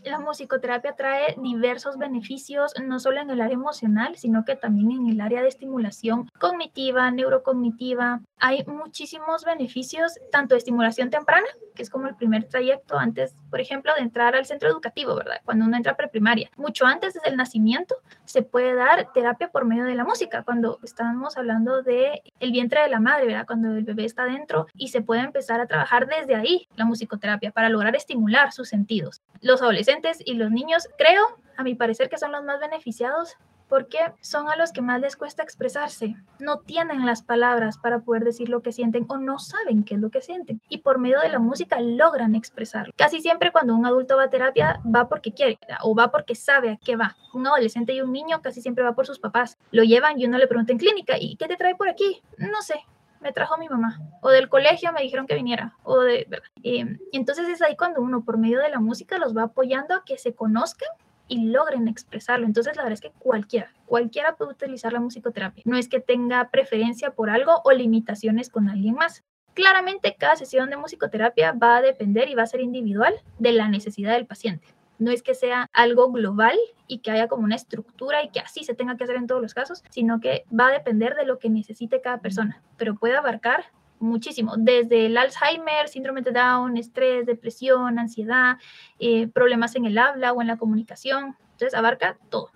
La 0.05 0.17
musicoterapia 0.17 0.95
trae 0.95 1.35
diversos 1.37 1.97
beneficios, 1.97 2.73
no 2.81 2.99
solo 2.99 3.19
en 3.19 3.29
el 3.29 3.41
área 3.41 3.55
emocional, 3.55 4.15
sino 4.15 4.45
que 4.45 4.55
también 4.55 4.91
en 4.91 5.09
el 5.09 5.19
área 5.19 5.41
de 5.41 5.49
estimulación 5.49 6.29
cognitiva, 6.39 7.11
neurocognitiva, 7.11 8.21
hay 8.37 8.63
muchísimos 8.65 9.43
beneficios, 9.43 10.13
tanto 10.31 10.55
de 10.55 10.59
estimulación 10.59 11.09
temprana, 11.09 11.47
que 11.75 11.83
es 11.83 11.89
como 11.89 12.07
el 12.07 12.15
primer 12.15 12.45
trayecto 12.45 12.97
antes, 12.97 13.35
por 13.49 13.59
ejemplo, 13.59 13.93
de 13.93 14.01
entrar 14.01 14.35
al 14.35 14.45
centro 14.45 14.69
educativo, 14.69 15.15
¿verdad? 15.15 15.41
Cuando 15.43 15.65
uno 15.65 15.75
entra 15.75 15.97
preprimaria. 15.97 16.49
Mucho 16.55 16.85
antes, 16.85 17.15
desde 17.15 17.29
el 17.29 17.35
nacimiento, 17.35 17.95
se 18.29 18.43
puede 18.43 18.75
dar 18.75 19.11
terapia 19.11 19.49
por 19.49 19.65
medio 19.65 19.85
de 19.85 19.95
la 19.95 20.03
música, 20.03 20.43
cuando 20.43 20.77
estamos 20.83 21.35
hablando 21.35 21.81
de 21.81 22.21
el 22.39 22.51
vientre 22.51 22.79
de 22.83 22.87
la 22.87 22.99
madre, 22.99 23.25
¿verdad? 23.25 23.47
Cuando 23.47 23.75
el 23.75 23.83
bebé 23.83 24.05
está 24.05 24.25
dentro 24.25 24.67
y 24.75 24.89
se 24.89 25.01
puede 25.01 25.21
empezar 25.21 25.59
a 25.59 25.65
trabajar 25.65 26.05
desde 26.05 26.35
ahí 26.35 26.67
la 26.75 26.85
musicoterapia 26.85 27.49
para 27.49 27.69
lograr 27.69 27.95
estimular 27.95 28.51
sus 28.51 28.69
sentidos. 28.69 29.23
Los 29.41 29.63
adolescentes 29.63 30.19
y 30.23 30.35
los 30.35 30.51
niños, 30.51 30.87
creo, 30.99 31.39
a 31.57 31.63
mi 31.63 31.73
parecer, 31.73 32.07
que 32.07 32.19
son 32.19 32.31
los 32.31 32.43
más 32.43 32.59
beneficiados 32.59 33.35
porque 33.69 33.99
son 34.19 34.49
a 34.49 34.55
los 34.55 34.73
que 34.73 34.81
más 34.81 34.99
les 34.99 35.15
cuesta 35.15 35.43
expresarse. 35.43 36.15
No 36.39 36.59
tienen 36.59 37.05
las 37.05 37.21
palabras 37.21 37.77
para 37.77 37.99
poder 37.99 38.23
decir 38.23 38.49
lo 38.49 38.61
que 38.61 38.71
sienten 38.71 39.05
o 39.07 39.17
no 39.17 39.39
saben 39.39 39.83
qué 39.83 39.95
es 39.95 40.01
lo 40.01 40.09
que 40.09 40.21
sienten. 40.21 40.61
Y 40.67 40.79
por 40.79 40.97
medio 40.97 41.19
de 41.21 41.29
la 41.29 41.39
música 41.39 41.79
logran 41.79 42.35
expresarlo. 42.35 42.91
Casi 42.97 43.21
siempre 43.21 43.51
cuando 43.51 43.75
un 43.75 43.85
adulto 43.85 44.17
va 44.17 44.23
a 44.23 44.29
terapia 44.29 44.81
va 44.83 45.07
porque 45.07 45.33
quiere 45.33 45.59
o 45.83 45.95
va 45.95 46.11
porque 46.11 46.35
sabe 46.35 46.71
a 46.71 46.77
qué 46.77 46.95
va. 46.95 47.15
Un 47.33 47.45
adolescente 47.45 47.93
y 47.93 48.01
un 48.01 48.11
niño 48.11 48.41
casi 48.41 48.61
siempre 48.61 48.83
va 48.83 48.93
por 48.93 49.05
sus 49.05 49.19
papás. 49.19 49.57
Lo 49.71 49.83
llevan 49.83 50.19
y 50.19 50.25
uno 50.25 50.37
le 50.37 50.47
pregunta 50.47 50.71
en 50.71 50.79
clínica, 50.79 51.15
¿y 51.19 51.35
qué 51.35 51.47
te 51.47 51.55
trae 51.55 51.75
por 51.75 51.87
aquí? 51.87 52.21
No 52.37 52.61
sé, 52.61 52.75
me 53.21 53.31
trajo 53.31 53.57
mi 53.57 53.67
mamá, 53.67 53.99
o 54.21 54.29
del 54.29 54.49
colegio 54.49 54.91
me 54.91 55.01
dijeron 55.01 55.27
que 55.27 55.35
viniera, 55.35 55.75
o 55.83 55.99
de, 55.99 56.27
eh, 56.63 56.97
entonces 57.11 57.47
es 57.49 57.61
ahí 57.61 57.75
cuando 57.75 58.01
uno 58.01 58.23
por 58.23 58.37
medio 58.37 58.59
de 58.59 58.69
la 58.69 58.79
música 58.79 59.17
los 59.17 59.35
va 59.35 59.43
apoyando 59.43 59.93
a 59.93 60.03
que 60.05 60.17
se 60.17 60.33
conozcan 60.33 60.89
y 61.29 61.45
logren 61.45 61.87
expresarlo. 61.87 62.45
Entonces, 62.45 62.75
la 62.75 62.83
verdad 62.83 62.99
es 63.01 63.01
que 63.01 63.17
cualquiera, 63.17 63.71
cualquiera 63.85 64.35
puede 64.35 64.51
utilizar 64.51 64.91
la 64.91 64.99
musicoterapia. 64.99 65.63
No 65.65 65.77
es 65.77 65.87
que 65.87 66.01
tenga 66.01 66.49
preferencia 66.49 67.11
por 67.11 67.29
algo 67.29 67.61
o 67.63 67.71
limitaciones 67.71 68.49
con 68.49 68.67
alguien 68.67 68.95
más. 68.95 69.23
Claramente, 69.53 70.15
cada 70.19 70.35
sesión 70.35 70.69
de 70.69 70.77
musicoterapia 70.77 71.53
va 71.53 71.77
a 71.77 71.81
depender 71.81 72.29
y 72.29 72.35
va 72.35 72.43
a 72.43 72.47
ser 72.47 72.61
individual 72.61 73.15
de 73.37 73.53
la 73.53 73.69
necesidad 73.69 74.13
del 74.13 74.25
paciente. 74.25 74.67
No 74.97 75.11
es 75.11 75.23
que 75.23 75.33
sea 75.33 75.69
algo 75.71 76.11
global 76.11 76.57
y 76.87 76.99
que 76.99 77.11
haya 77.11 77.29
como 77.29 77.43
una 77.43 77.55
estructura 77.55 78.21
y 78.23 78.29
que 78.29 78.41
así 78.41 78.65
se 78.65 78.73
tenga 78.73 78.97
que 78.97 79.05
hacer 79.05 79.15
en 79.15 79.27
todos 79.27 79.41
los 79.41 79.53
casos, 79.53 79.83
sino 79.89 80.19
que 80.19 80.43
va 80.57 80.67
a 80.67 80.73
depender 80.73 81.15
de 81.15 81.25
lo 81.25 81.39
que 81.39 81.49
necesite 81.49 82.01
cada 82.01 82.17
persona, 82.17 82.61
pero 82.75 82.95
puede 82.95 83.15
abarcar 83.15 83.65
muchísimo, 83.99 84.53
desde 84.57 85.05
el 85.07 85.17
Alzheimer, 85.17 85.87
síndrome 85.87 86.21
de 86.21 86.31
Down, 86.31 86.77
estrés, 86.77 87.25
depresión, 87.25 87.99
ansiedad, 87.99 88.57
eh, 88.99 89.27
problemas 89.27 89.75
en 89.75 89.85
el 89.85 89.97
habla 89.97 90.33
o 90.33 90.41
en 90.41 90.47
la 90.47 90.57
comunicación. 90.57 91.35
Entonces 91.51 91.73
abarca 91.73 92.17
todo. 92.29 92.51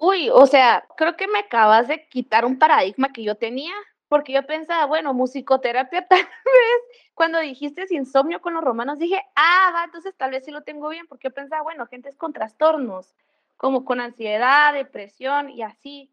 Uy, 0.00 0.30
o 0.30 0.46
sea, 0.46 0.86
creo 0.96 1.16
que 1.16 1.26
me 1.26 1.40
acabas 1.40 1.88
de 1.88 2.08
quitar 2.08 2.44
un 2.44 2.58
paradigma 2.58 3.12
que 3.12 3.24
yo 3.24 3.34
tenía, 3.34 3.72
porque 4.08 4.32
yo 4.32 4.46
pensaba, 4.46 4.86
bueno, 4.86 5.12
musicoterapia 5.12 6.06
tal 6.08 6.20
vez, 6.20 7.02
cuando 7.14 7.38
dijiste 7.40 7.86
insomnio 7.90 8.40
con 8.40 8.54
los 8.54 8.64
romanos, 8.64 8.98
dije, 8.98 9.20
ah, 9.34 9.72
va, 9.74 9.84
entonces 9.84 10.14
tal 10.16 10.30
vez 10.30 10.44
sí 10.44 10.50
lo 10.50 10.62
tengo 10.62 10.88
bien, 10.88 11.06
porque 11.08 11.28
yo 11.28 11.34
pensaba, 11.34 11.62
bueno, 11.62 11.86
gente 11.86 12.08
es 12.08 12.16
con 12.16 12.32
trastornos, 12.32 13.14
como 13.56 13.84
con 13.84 14.00
ansiedad, 14.00 14.72
depresión 14.72 15.50
y 15.50 15.62
así. 15.62 16.12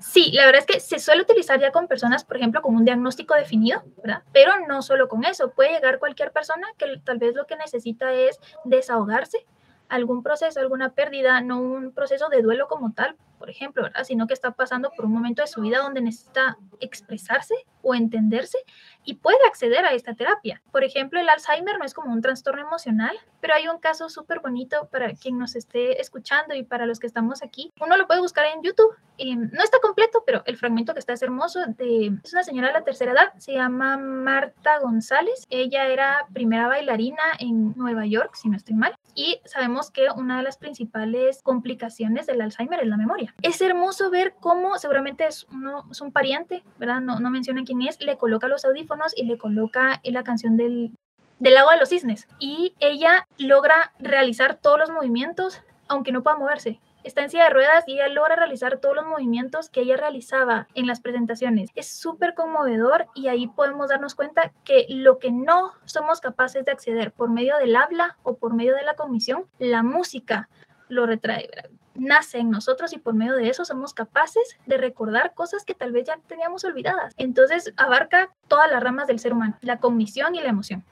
Sí, 0.00 0.32
la 0.32 0.44
verdad 0.44 0.60
es 0.60 0.66
que 0.66 0.80
se 0.80 0.98
suele 0.98 1.22
utilizar 1.22 1.58
ya 1.58 1.72
con 1.72 1.88
personas, 1.88 2.24
por 2.24 2.36
ejemplo, 2.36 2.60
con 2.60 2.74
un 2.76 2.84
diagnóstico 2.84 3.34
definido, 3.34 3.82
¿verdad? 4.02 4.22
Pero 4.32 4.52
no 4.68 4.82
solo 4.82 5.08
con 5.08 5.24
eso, 5.24 5.52
puede 5.52 5.72
llegar 5.72 5.98
cualquier 5.98 6.30
persona 6.30 6.66
que 6.76 6.86
tal 7.02 7.18
vez 7.18 7.34
lo 7.34 7.46
que 7.46 7.56
necesita 7.56 8.12
es 8.12 8.38
desahogarse, 8.64 9.46
algún 9.88 10.22
proceso, 10.22 10.60
alguna 10.60 10.90
pérdida, 10.90 11.40
no 11.40 11.60
un 11.60 11.92
proceso 11.92 12.28
de 12.28 12.42
duelo 12.42 12.68
como 12.68 12.92
tal, 12.92 13.16
por 13.38 13.48
ejemplo, 13.48 13.82
¿verdad? 13.82 14.04
Sino 14.04 14.26
que 14.26 14.34
está 14.34 14.50
pasando 14.50 14.90
por 14.94 15.06
un 15.06 15.12
momento 15.12 15.40
de 15.40 15.48
su 15.48 15.62
vida 15.62 15.78
donde 15.78 16.02
necesita 16.02 16.58
expresarse 16.80 17.54
o 17.82 17.94
entenderse 17.94 18.58
y 19.04 19.14
puede 19.14 19.38
acceder 19.46 19.84
a 19.84 19.92
esta 19.92 20.14
terapia. 20.14 20.62
Por 20.70 20.84
ejemplo, 20.84 21.20
el 21.20 21.28
Alzheimer 21.28 21.78
no 21.78 21.84
es 21.84 21.94
como 21.94 22.12
un 22.12 22.22
trastorno 22.22 22.62
emocional, 22.62 23.16
pero 23.40 23.54
hay 23.54 23.68
un 23.68 23.78
caso 23.78 24.08
súper 24.08 24.40
bonito 24.40 24.88
para 24.90 25.12
quien 25.14 25.38
nos 25.38 25.56
esté 25.56 26.00
escuchando 26.00 26.54
y 26.54 26.62
para 26.62 26.86
los 26.86 26.98
que 26.98 27.06
estamos 27.06 27.42
aquí. 27.42 27.72
Uno 27.80 27.96
lo 27.96 28.06
puede 28.06 28.20
buscar 28.20 28.46
en 28.46 28.62
YouTube. 28.62 28.94
y 29.16 29.36
no 29.36 29.62
está 29.62 29.78
completo, 29.80 30.22
pero 30.26 30.42
el 30.46 30.56
fragmento 30.56 30.94
que 30.94 31.00
está 31.00 31.12
es 31.12 31.22
hermoso. 31.22 31.60
Es 31.78 32.32
una 32.32 32.42
señora 32.42 32.68
de 32.68 32.74
la 32.74 32.84
tercera 32.84 33.12
edad, 33.12 33.32
se 33.38 33.52
llama 33.52 33.96
Marta 33.96 34.78
González. 34.80 35.46
Ella 35.50 35.86
era 35.86 36.26
primera 36.32 36.66
bailarina 36.66 37.22
en 37.38 37.74
Nueva 37.76 38.06
York, 38.06 38.34
si 38.34 38.48
no 38.48 38.56
estoy 38.56 38.74
mal. 38.74 38.96
Y 39.14 39.40
sabemos 39.44 39.90
que 39.90 40.08
una 40.16 40.38
de 40.38 40.42
las 40.42 40.56
principales 40.56 41.42
complicaciones 41.42 42.26
del 42.26 42.40
Alzheimer 42.40 42.80
es 42.80 42.88
la 42.88 42.96
memoria. 42.96 43.34
Es 43.42 43.60
hermoso 43.60 44.10
ver 44.10 44.34
cómo 44.40 44.78
seguramente 44.78 45.26
es, 45.26 45.46
uno, 45.52 45.84
es 45.90 46.00
un 46.00 46.12
pariente, 46.12 46.64
¿verdad? 46.78 47.00
No, 47.00 47.20
no 47.20 47.30
menciona 47.30 47.64
quién 47.64 47.82
es, 47.82 48.00
le 48.00 48.16
coloca 48.16 48.48
los 48.48 48.64
audífonos 48.64 48.91
y 49.16 49.24
le 49.24 49.38
coloca 49.38 50.00
la 50.04 50.22
canción 50.22 50.56
del, 50.56 50.92
del 51.38 51.54
lago 51.54 51.70
de 51.70 51.78
los 51.78 51.88
cisnes. 51.88 52.28
Y 52.38 52.74
ella 52.80 53.26
logra 53.38 53.92
realizar 53.98 54.56
todos 54.56 54.78
los 54.78 54.90
movimientos, 54.90 55.62
aunque 55.88 56.12
no 56.12 56.22
pueda 56.22 56.36
moverse. 56.36 56.80
está 57.04 57.22
en 57.22 57.30
silla 57.30 57.44
de 57.44 57.50
ruedas 57.50 57.82
y 57.88 57.94
ella 57.94 58.06
logra 58.08 58.36
realizar 58.36 58.78
todos 58.78 58.94
los 58.94 59.04
movimientos 59.04 59.68
que 59.68 59.80
ella 59.80 59.96
realizaba 59.96 60.68
en 60.74 60.86
las 60.86 61.00
presentaciones. 61.00 61.70
Es 61.74 61.88
súper 61.88 62.34
conmovedor 62.34 63.06
y 63.16 63.26
ahí 63.26 63.48
podemos 63.48 63.88
darnos 63.88 64.14
cuenta 64.14 64.52
que 64.64 64.86
lo 64.88 65.18
que 65.18 65.32
no 65.32 65.72
somos 65.84 66.20
capaces 66.20 66.64
de 66.64 66.70
acceder 66.70 67.10
por 67.12 67.28
medio 67.28 67.58
del 67.58 67.74
habla 67.74 68.18
o 68.22 68.36
por 68.36 68.54
medio 68.54 68.76
de 68.76 68.84
la 68.84 68.94
comisión, 68.94 69.46
la 69.58 69.82
música 69.82 70.48
lo 70.92 71.06
retrae. 71.06 71.48
nace 71.94 72.38
en 72.38 72.50
nosotros 72.50 72.92
y 72.92 72.98
por 72.98 73.14
medio 73.14 73.34
de 73.34 73.48
eso 73.48 73.64
somos 73.64 73.92
capaces 73.92 74.56
de 74.66 74.78
recordar 74.78 75.34
cosas 75.34 75.64
que 75.64 75.74
tal 75.74 75.92
vez 75.92 76.04
ya 76.06 76.18
teníamos 76.26 76.64
olvidadas. 76.64 77.14
Entonces 77.18 77.72
abarca 77.76 78.34
todas 78.48 78.70
las 78.70 78.82
ramas 78.82 79.06
del 79.06 79.18
ser 79.18 79.32
humano, 79.32 79.58
la 79.60 79.78
cognición 79.78 80.34
y 80.34 80.40
la 80.40 80.48
emoción. 80.48 80.84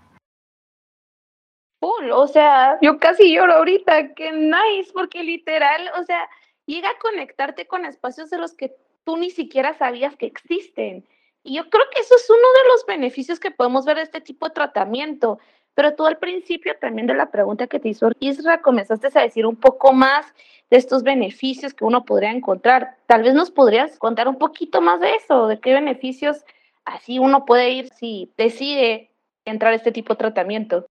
o 1.81 2.27
sea, 2.27 2.79
yo 2.83 2.99
casi 2.99 3.35
lloro 3.35 3.55
ahorita, 3.55 4.15
qué 4.15 4.33
nice, 4.33 4.93
porque 4.93 5.23
literal, 5.23 5.91
o 5.99 6.05
sea, 6.05 6.29
llega 6.67 6.91
a 6.91 6.99
conectarte 6.99 7.67
con 7.67 7.85
espacios 7.85 8.31
de 8.31 8.39
los 8.39 8.55
que 8.55 8.75
tú 9.05 9.17
ni 9.17 9.31
siquiera 9.31 9.75
sabías 9.75 10.17
que 10.17 10.27
existen. 10.27 11.07
Y 11.43 11.57
yo 11.57 11.71
creo 11.71 11.85
que 11.93 12.01
eso 12.01 12.15
es 12.15 12.29
uno 12.29 12.39
de 12.39 12.69
los 12.69 12.87
beneficios 12.87 13.41
que 13.41 13.51
podemos 13.51 13.87
ver 13.87 13.97
de 13.97 14.03
este 14.03 14.21
tipo 14.21 14.47
de 14.47 14.55
tratamiento. 14.55 15.39
Pero 15.81 15.95
tú 15.95 16.05
al 16.05 16.19
principio 16.19 16.75
también 16.79 17.07
de 17.07 17.15
la 17.15 17.31
pregunta 17.31 17.67
que 17.67 17.81
te 17.81 17.89
hizo 17.89 18.11
Isra, 18.21 18.61
comenzaste 18.61 19.09
a 19.15 19.23
decir 19.23 19.47
un 19.47 19.57
poco 19.57 19.95
más 19.95 20.27
de 20.69 20.77
estos 20.77 21.03
beneficios 21.03 21.73
que 21.73 21.87
uno 21.87 22.05
podría 22.05 22.33
encontrar. 22.33 22.99
Tal 23.07 23.23
vez 23.23 23.33
nos 23.33 23.51
podrías 23.51 23.99
contar 23.99 24.29
un 24.29 24.37
poquito 24.37 24.83
más 24.83 25.01
de 25.01 25.15
eso, 25.15 25.47
de 25.47 25.59
qué 25.59 25.73
beneficios 25.73 26.45
así 26.85 27.19
uno 27.19 27.47
puede 27.47 27.71
ir 27.71 27.89
si 27.95 28.31
decide 28.37 29.09
entrar 29.47 29.73
a 29.73 29.77
este 29.77 29.91
tipo 29.91 30.13
de 30.13 30.19
tratamiento. 30.19 30.85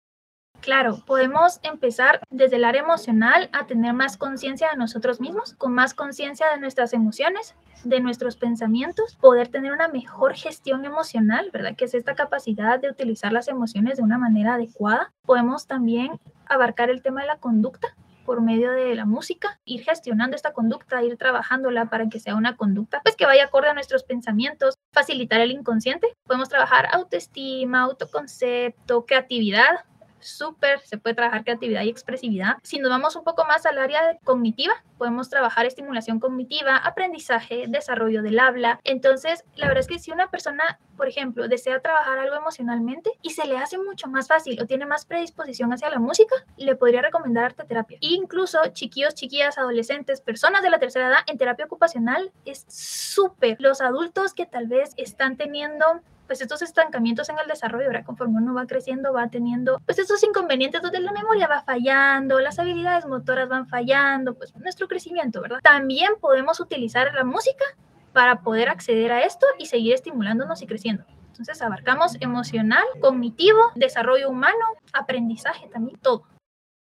Claro, 0.60 1.02
podemos 1.06 1.60
empezar 1.62 2.20
desde 2.30 2.56
el 2.56 2.64
área 2.64 2.82
emocional 2.82 3.48
a 3.52 3.66
tener 3.66 3.94
más 3.94 4.16
conciencia 4.16 4.68
de 4.70 4.76
nosotros 4.76 5.20
mismos, 5.20 5.54
con 5.54 5.72
más 5.72 5.94
conciencia 5.94 6.50
de 6.50 6.58
nuestras 6.58 6.92
emociones, 6.92 7.54
de 7.84 8.00
nuestros 8.00 8.36
pensamientos, 8.36 9.16
poder 9.16 9.48
tener 9.48 9.72
una 9.72 9.88
mejor 9.88 10.34
gestión 10.34 10.84
emocional, 10.84 11.50
¿verdad? 11.52 11.76
Que 11.76 11.84
es 11.84 11.94
esta 11.94 12.14
capacidad 12.14 12.80
de 12.80 12.90
utilizar 12.90 13.32
las 13.32 13.48
emociones 13.48 13.96
de 13.96 14.02
una 14.02 14.18
manera 14.18 14.54
adecuada. 14.54 15.12
Podemos 15.24 15.66
también 15.66 16.18
abarcar 16.46 16.90
el 16.90 17.02
tema 17.02 17.20
de 17.20 17.28
la 17.28 17.36
conducta 17.36 17.94
por 18.26 18.42
medio 18.42 18.72
de 18.72 18.94
la 18.94 19.06
música, 19.06 19.58
ir 19.64 19.84
gestionando 19.84 20.36
esta 20.36 20.52
conducta, 20.52 21.02
ir 21.02 21.16
trabajándola 21.16 21.86
para 21.86 22.10
que 22.10 22.20
sea 22.20 22.34
una 22.34 22.56
conducta 22.56 23.00
pues 23.02 23.16
que 23.16 23.24
vaya 23.24 23.44
acorde 23.44 23.68
a 23.68 23.74
nuestros 23.74 24.02
pensamientos, 24.02 24.74
facilitar 24.92 25.40
el 25.40 25.50
inconsciente. 25.50 26.14
Podemos 26.26 26.50
trabajar 26.50 26.88
autoestima, 26.92 27.80
autoconcepto, 27.80 29.06
creatividad, 29.06 29.86
súper, 30.20 30.80
se 30.80 30.98
puede 30.98 31.14
trabajar 31.14 31.44
creatividad 31.44 31.82
y 31.82 31.88
expresividad. 31.88 32.56
Si 32.62 32.78
nos 32.78 32.90
vamos 32.90 33.16
un 33.16 33.24
poco 33.24 33.44
más 33.44 33.66
al 33.66 33.78
área 33.78 34.18
cognitiva, 34.24 34.74
podemos 34.98 35.30
trabajar 35.30 35.66
estimulación 35.66 36.18
cognitiva, 36.20 36.76
aprendizaje, 36.76 37.64
desarrollo 37.68 38.22
del 38.22 38.38
habla. 38.38 38.80
Entonces, 38.84 39.44
la 39.54 39.68
verdad 39.68 39.80
es 39.80 39.86
que 39.86 39.98
si 39.98 40.10
una 40.10 40.28
persona, 40.28 40.78
por 40.96 41.08
ejemplo, 41.08 41.48
desea 41.48 41.80
trabajar 41.80 42.18
algo 42.18 42.36
emocionalmente 42.36 43.10
y 43.22 43.30
se 43.30 43.46
le 43.46 43.56
hace 43.56 43.78
mucho 43.78 44.08
más 44.08 44.28
fácil 44.28 44.60
o 44.60 44.66
tiene 44.66 44.86
más 44.86 45.06
predisposición 45.06 45.72
hacia 45.72 45.90
la 45.90 45.98
música, 45.98 46.34
le 46.56 46.76
podría 46.76 47.02
recomendar 47.02 47.44
arte 47.44 47.64
terapia. 47.64 47.98
incluso 48.00 48.58
chiquillos, 48.72 49.14
chiquillas, 49.14 49.58
adolescentes, 49.58 50.20
personas 50.20 50.62
de 50.62 50.70
la 50.70 50.78
tercera 50.78 51.08
edad 51.08 51.18
en 51.26 51.38
terapia 51.38 51.66
ocupacional 51.66 52.32
es 52.44 52.64
súper. 52.68 53.56
Los 53.60 53.80
adultos 53.80 54.34
que 54.34 54.46
tal 54.46 54.66
vez 54.66 54.92
están 54.96 55.36
teniendo 55.36 56.02
pues 56.28 56.40
estos 56.42 56.62
estancamientos 56.62 57.28
en 57.30 57.38
el 57.38 57.48
desarrollo, 57.48 57.86
ahora 57.86 58.04
conforme 58.04 58.36
uno 58.36 58.54
va 58.54 58.66
creciendo, 58.66 59.12
va 59.12 59.28
teniendo 59.28 59.80
pues 59.84 59.98
estos 59.98 60.22
inconvenientes 60.22 60.82
donde 60.82 61.00
la 61.00 61.10
memoria 61.10 61.48
va 61.48 61.62
fallando, 61.62 62.38
las 62.38 62.58
habilidades 62.60 63.06
motoras 63.06 63.48
van 63.48 63.66
fallando, 63.66 64.34
pues 64.34 64.54
nuestro 64.56 64.86
crecimiento, 64.86 65.40
¿verdad? 65.40 65.58
También 65.62 66.12
podemos 66.20 66.60
utilizar 66.60 67.12
la 67.14 67.24
música 67.24 67.64
para 68.12 68.42
poder 68.42 68.68
acceder 68.68 69.10
a 69.10 69.22
esto 69.22 69.46
y 69.58 69.66
seguir 69.66 69.94
estimulándonos 69.94 70.62
y 70.62 70.66
creciendo. 70.66 71.04
Entonces 71.28 71.62
abarcamos 71.62 72.16
emocional, 72.20 72.84
cognitivo, 73.00 73.58
desarrollo 73.74 74.28
humano, 74.28 74.64
aprendizaje 74.92 75.68
también, 75.68 75.98
todo. 75.98 76.24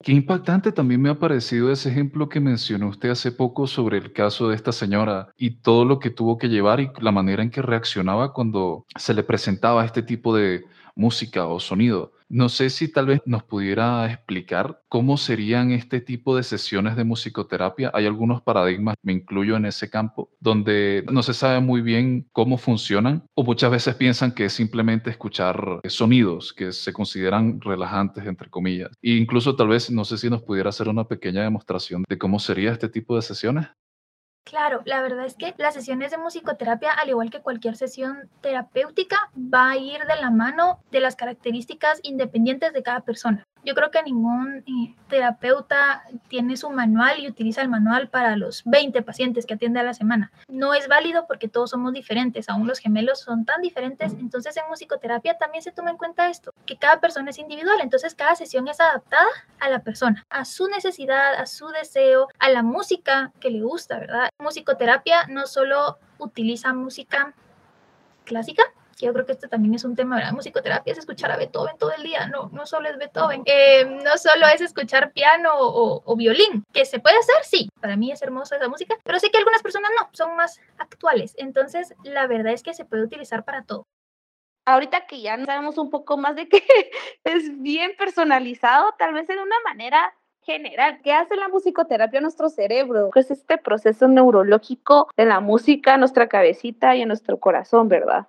Qué 0.05 0.13
impactante 0.13 0.71
también 0.71 1.01
me 1.01 1.09
ha 1.09 1.19
parecido 1.19 1.73
ese 1.73 1.89
ejemplo 1.89 2.29
que 2.29 2.39
mencionó 2.39 2.89
usted 2.89 3.09
hace 3.09 3.33
poco 3.33 3.67
sobre 3.67 3.97
el 3.97 4.13
caso 4.13 4.51
de 4.51 4.55
esta 4.55 4.71
señora 4.71 5.29
y 5.39 5.63
todo 5.63 5.87
lo 5.87 5.99
que 5.99 6.11
tuvo 6.11 6.37
que 6.37 6.51
llevar 6.51 6.81
y 6.81 6.91
la 7.01 7.11
manera 7.11 7.43
en 7.43 7.51
que 7.51 7.63
reaccionaba 7.63 8.35
cuando 8.35 8.85
se 8.97 9.15
le 9.15 9.23
presentaba 9.23 9.83
este 9.83 10.03
tipo 10.03 10.37
de 10.37 10.67
música 10.95 11.47
o 11.47 11.59
sonido. 11.59 12.13
No 12.29 12.49
sé 12.49 12.71
si 12.71 12.91
tal 12.91 13.07
vez 13.07 13.21
nos 13.27 13.45
pudiera 13.45 14.11
explicar 14.11 14.83
cómo 14.89 15.17
serían 15.17 15.73
este 15.73 16.01
tipo 16.01 16.37
de 16.37 16.43
sesiones 16.43 16.97
de 16.97 17.05
musicoterapia. 17.05 17.91
Hay 17.95 18.07
algunos 18.07 18.43
paradigmas, 18.43 18.97
me 19.03 19.13
incluyo 19.13 19.57
en 19.57 19.67
ese 19.67 19.91
campo, 19.91 20.31
donde 20.41 21.05
no 21.13 21.23
se 21.23 21.35
sabe 21.35 21.61
muy 21.61 21.83
bien 21.83 22.29
cómo 22.33 22.57
funcionan 22.59 23.25
o 23.35 23.45
muchas 23.45 23.71
veces 23.71 23.95
piensan 23.97 24.33
que 24.33 24.47
es 24.47 24.53
simplemente 24.53 25.11
escuchar 25.11 25.81
sonidos 25.87 26.53
que 26.53 26.73
se 26.73 26.93
consideran 26.93 27.61
relajantes, 27.61 28.27
entre 28.27 28.51
comillas. 28.51 28.91
E 29.03 29.13
incluso 29.17 29.55
tal 29.55 29.69
vez, 29.69 29.91
no 29.91 30.05
sé 30.05 30.19
si 30.19 30.31
nos 30.31 30.43
pudiera 30.43 30.71
hacer 30.71 30.89
una 30.89 31.07
pequeña 31.07 31.43
demostración 31.43 32.05
de 32.09 32.19
cómo 32.19 32.39
sería 32.39 32.73
este 32.73 32.89
tipo 32.89 33.17
de 33.17 33.23
sesiones. 33.23 33.67
Claro, 34.45 34.83
la 34.85 35.01
verdad 35.01 35.25
es 35.25 35.35
que 35.35 35.55
las 35.57 35.73
sesiones 35.75 36.11
de 36.11 36.19
musicoterapia, 36.19 36.93
al 36.93 37.09
igual 37.09 37.31
que 37.31 37.41
cualquier 37.41 37.77
sesión 37.77 38.29
terapéutica, 38.43 39.31
va 39.35 39.71
a 39.71 39.77
ir 39.77 40.05
de 40.05 40.17
la 40.21 40.31
mano 40.31 40.81
de 40.91 41.01
las 41.01 41.17
características 41.17 41.99
independientes 42.03 42.73
de 42.75 42.83
cada 42.83 43.01
persona. 43.01 43.47
Yo 43.65 43.75
creo 43.75 43.91
que 43.91 44.03
ningún 44.03 44.65
eh, 44.67 44.95
terapeuta 45.09 46.05
tiene 46.29 46.57
su 46.57 46.71
manual 46.71 47.21
y 47.21 47.29
utiliza 47.29 47.63
el 47.63 47.69
manual 47.69 48.09
para 48.09 48.37
los 48.37 48.63
20 48.65 49.03
pacientes 49.03 49.47
que 49.47 49.55
atiende 49.55 49.81
a 49.81 49.83
la 49.83 49.95
semana. 49.95 50.33
No 50.49 50.75
es 50.75 50.89
válido 50.89 51.27
porque 51.27 51.49
todos 51.49 51.71
somos 51.71 51.93
diferentes, 51.93 52.49
aún 52.49 52.67
los 52.67 52.79
gemelos 52.79 53.21
son 53.21 53.45
tan 53.45 53.63
diferentes. 53.63 54.13
Entonces 54.13 54.57
en 54.57 54.65
musicoterapia 54.69 55.39
también 55.39 55.63
se 55.63 55.73
toma 55.73 55.91
en 55.91 55.97
cuenta 55.97 56.29
esto, 56.29 56.53
que 56.67 56.77
cada 56.77 57.01
persona 57.01 57.31
es 57.31 57.39
individual, 57.39 57.79
entonces 57.81 58.15
cada 58.15 58.35
sesión 58.35 58.69
es 58.69 58.81
adaptada 58.81 59.27
a 59.61 59.69
la 59.71 59.81
persona, 59.81 60.25
a 60.29 60.45
su 60.45 60.69
necesidad, 60.69 61.35
a 61.35 61.47
su 61.47 61.69
deseo, 61.69 62.29
a 62.39 62.51
la 62.51 62.63
música 62.63 63.33
que 63.41 63.51
le 63.51 63.63
gusta, 63.63 63.99
¿verdad? 63.99 64.29
Musicoterapia 64.39 65.27
no 65.29 65.47
solo 65.47 65.99
utiliza 66.19 66.73
música 66.75 67.35
clásica, 68.25 68.63
yo 68.97 69.13
creo 69.13 69.27
que 69.27 69.33
esto 69.33 69.49
también 69.49 69.75
es 69.75 69.85
un 69.85 69.97
tema, 69.97 70.17
¿verdad? 70.17 70.33
Musicoterapia 70.33 70.93
es 70.93 70.99
escuchar 70.99 71.31
a 71.31 71.37
Beethoven 71.37 71.77
todo 71.79 71.93
el 71.93 72.03
día, 72.03 72.27
no, 72.29 72.49
no 72.53 72.67
solo 72.67 72.89
es 72.89 72.97
Beethoven, 72.97 73.43
eh, 73.47 73.85
no 73.85 74.17
solo 74.17 74.47
es 74.47 74.61
escuchar 74.61 75.13
piano 75.13 75.51
o, 75.55 76.17
violín, 76.17 76.65
que 76.73 76.85
se 76.85 77.01
puede 77.01 77.19
hacer, 77.19 77.37
sí, 77.43 77.69
para 77.81 77.97
mí 77.97 78.13
es 78.13 78.23
hermosa 78.23 78.57
esa 78.57 78.69
música, 78.69 78.97
pero 79.05 79.19
sé 79.19 79.31
que 79.31 79.39
algunas 79.39 79.63
personas 79.63 79.91
no, 79.99 80.09
son 80.13 80.37
más 80.37 80.61
actuales, 80.79 81.35
entonces 81.39 81.95
la 82.05 82.27
verdad 82.27 82.53
es 82.53 82.63
que 82.63 82.75
se 82.75 82.85
puede 82.85 83.03
utilizar 83.03 83.45
para 83.45 83.63
todo. 83.63 83.85
Ahorita 84.67 85.07
que 85.07 85.21
ya 85.21 85.37
sabemos 85.45 85.77
un 85.77 85.91
poco 85.91 86.17
más 86.17 86.37
de 86.37 86.49
que 86.49 86.63
es 87.25 87.61
bien 87.61 87.93
personalizado, 87.99 88.95
tal 88.99 89.13
vez 89.13 89.27
de 89.29 89.35
una 89.35 89.57
manera 89.65 90.15
general. 90.45 91.01
¿Qué 91.03 91.13
hace 91.13 91.37
la 91.37 91.49
musicoterapia 91.49 92.19
a 92.19 92.23
nuestro 92.23 92.49
cerebro? 92.49 93.11
Es 93.15 93.31
este 93.31 93.59
proceso 93.59 94.09
neurológico 94.09 95.09
de 95.17 95.25
la 95.25 95.41
música 95.41 95.95
en 95.95 96.01
nuestra 96.01 96.29
cabecita 96.29 96.95
y 96.95 97.03
en 97.03 97.09
nuestro 97.09 97.39
corazón, 97.39 97.89
¿verdad? 97.89 98.27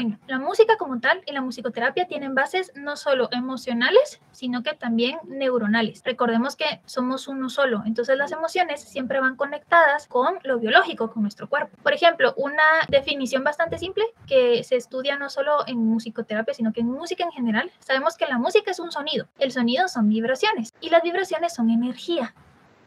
Bueno, 0.00 0.16
la 0.28 0.38
música 0.38 0.76
como 0.76 1.00
tal 1.00 1.24
y 1.26 1.32
la 1.32 1.40
musicoterapia 1.40 2.06
tienen 2.06 2.32
bases 2.32 2.70
no 2.76 2.94
solo 2.94 3.28
emocionales, 3.32 4.20
sino 4.30 4.62
que 4.62 4.74
también 4.74 5.18
neuronales. 5.24 6.02
Recordemos 6.04 6.54
que 6.54 6.80
somos 6.86 7.26
uno 7.26 7.50
solo, 7.50 7.82
entonces 7.84 8.16
las 8.16 8.30
emociones 8.30 8.80
siempre 8.80 9.18
van 9.18 9.34
conectadas 9.34 10.06
con 10.06 10.38
lo 10.44 10.60
biológico, 10.60 11.10
con 11.10 11.22
nuestro 11.22 11.48
cuerpo. 11.48 11.76
Por 11.82 11.94
ejemplo, 11.94 12.32
una 12.36 12.62
definición 12.88 13.42
bastante 13.42 13.76
simple 13.76 14.04
que 14.28 14.62
se 14.62 14.76
estudia 14.76 15.18
no 15.18 15.30
solo 15.30 15.66
en 15.66 15.78
musicoterapia, 15.78 16.54
sino 16.54 16.72
que 16.72 16.82
en 16.82 16.92
música 16.92 17.24
en 17.24 17.32
general, 17.32 17.72
sabemos 17.80 18.16
que 18.16 18.26
la 18.26 18.38
música 18.38 18.70
es 18.70 18.78
un 18.78 18.92
sonido, 18.92 19.26
el 19.40 19.50
sonido 19.50 19.88
son 19.88 20.08
vibraciones 20.08 20.74
y 20.80 20.90
las 20.90 21.02
vibraciones 21.02 21.52
son 21.52 21.70
energía. 21.70 22.36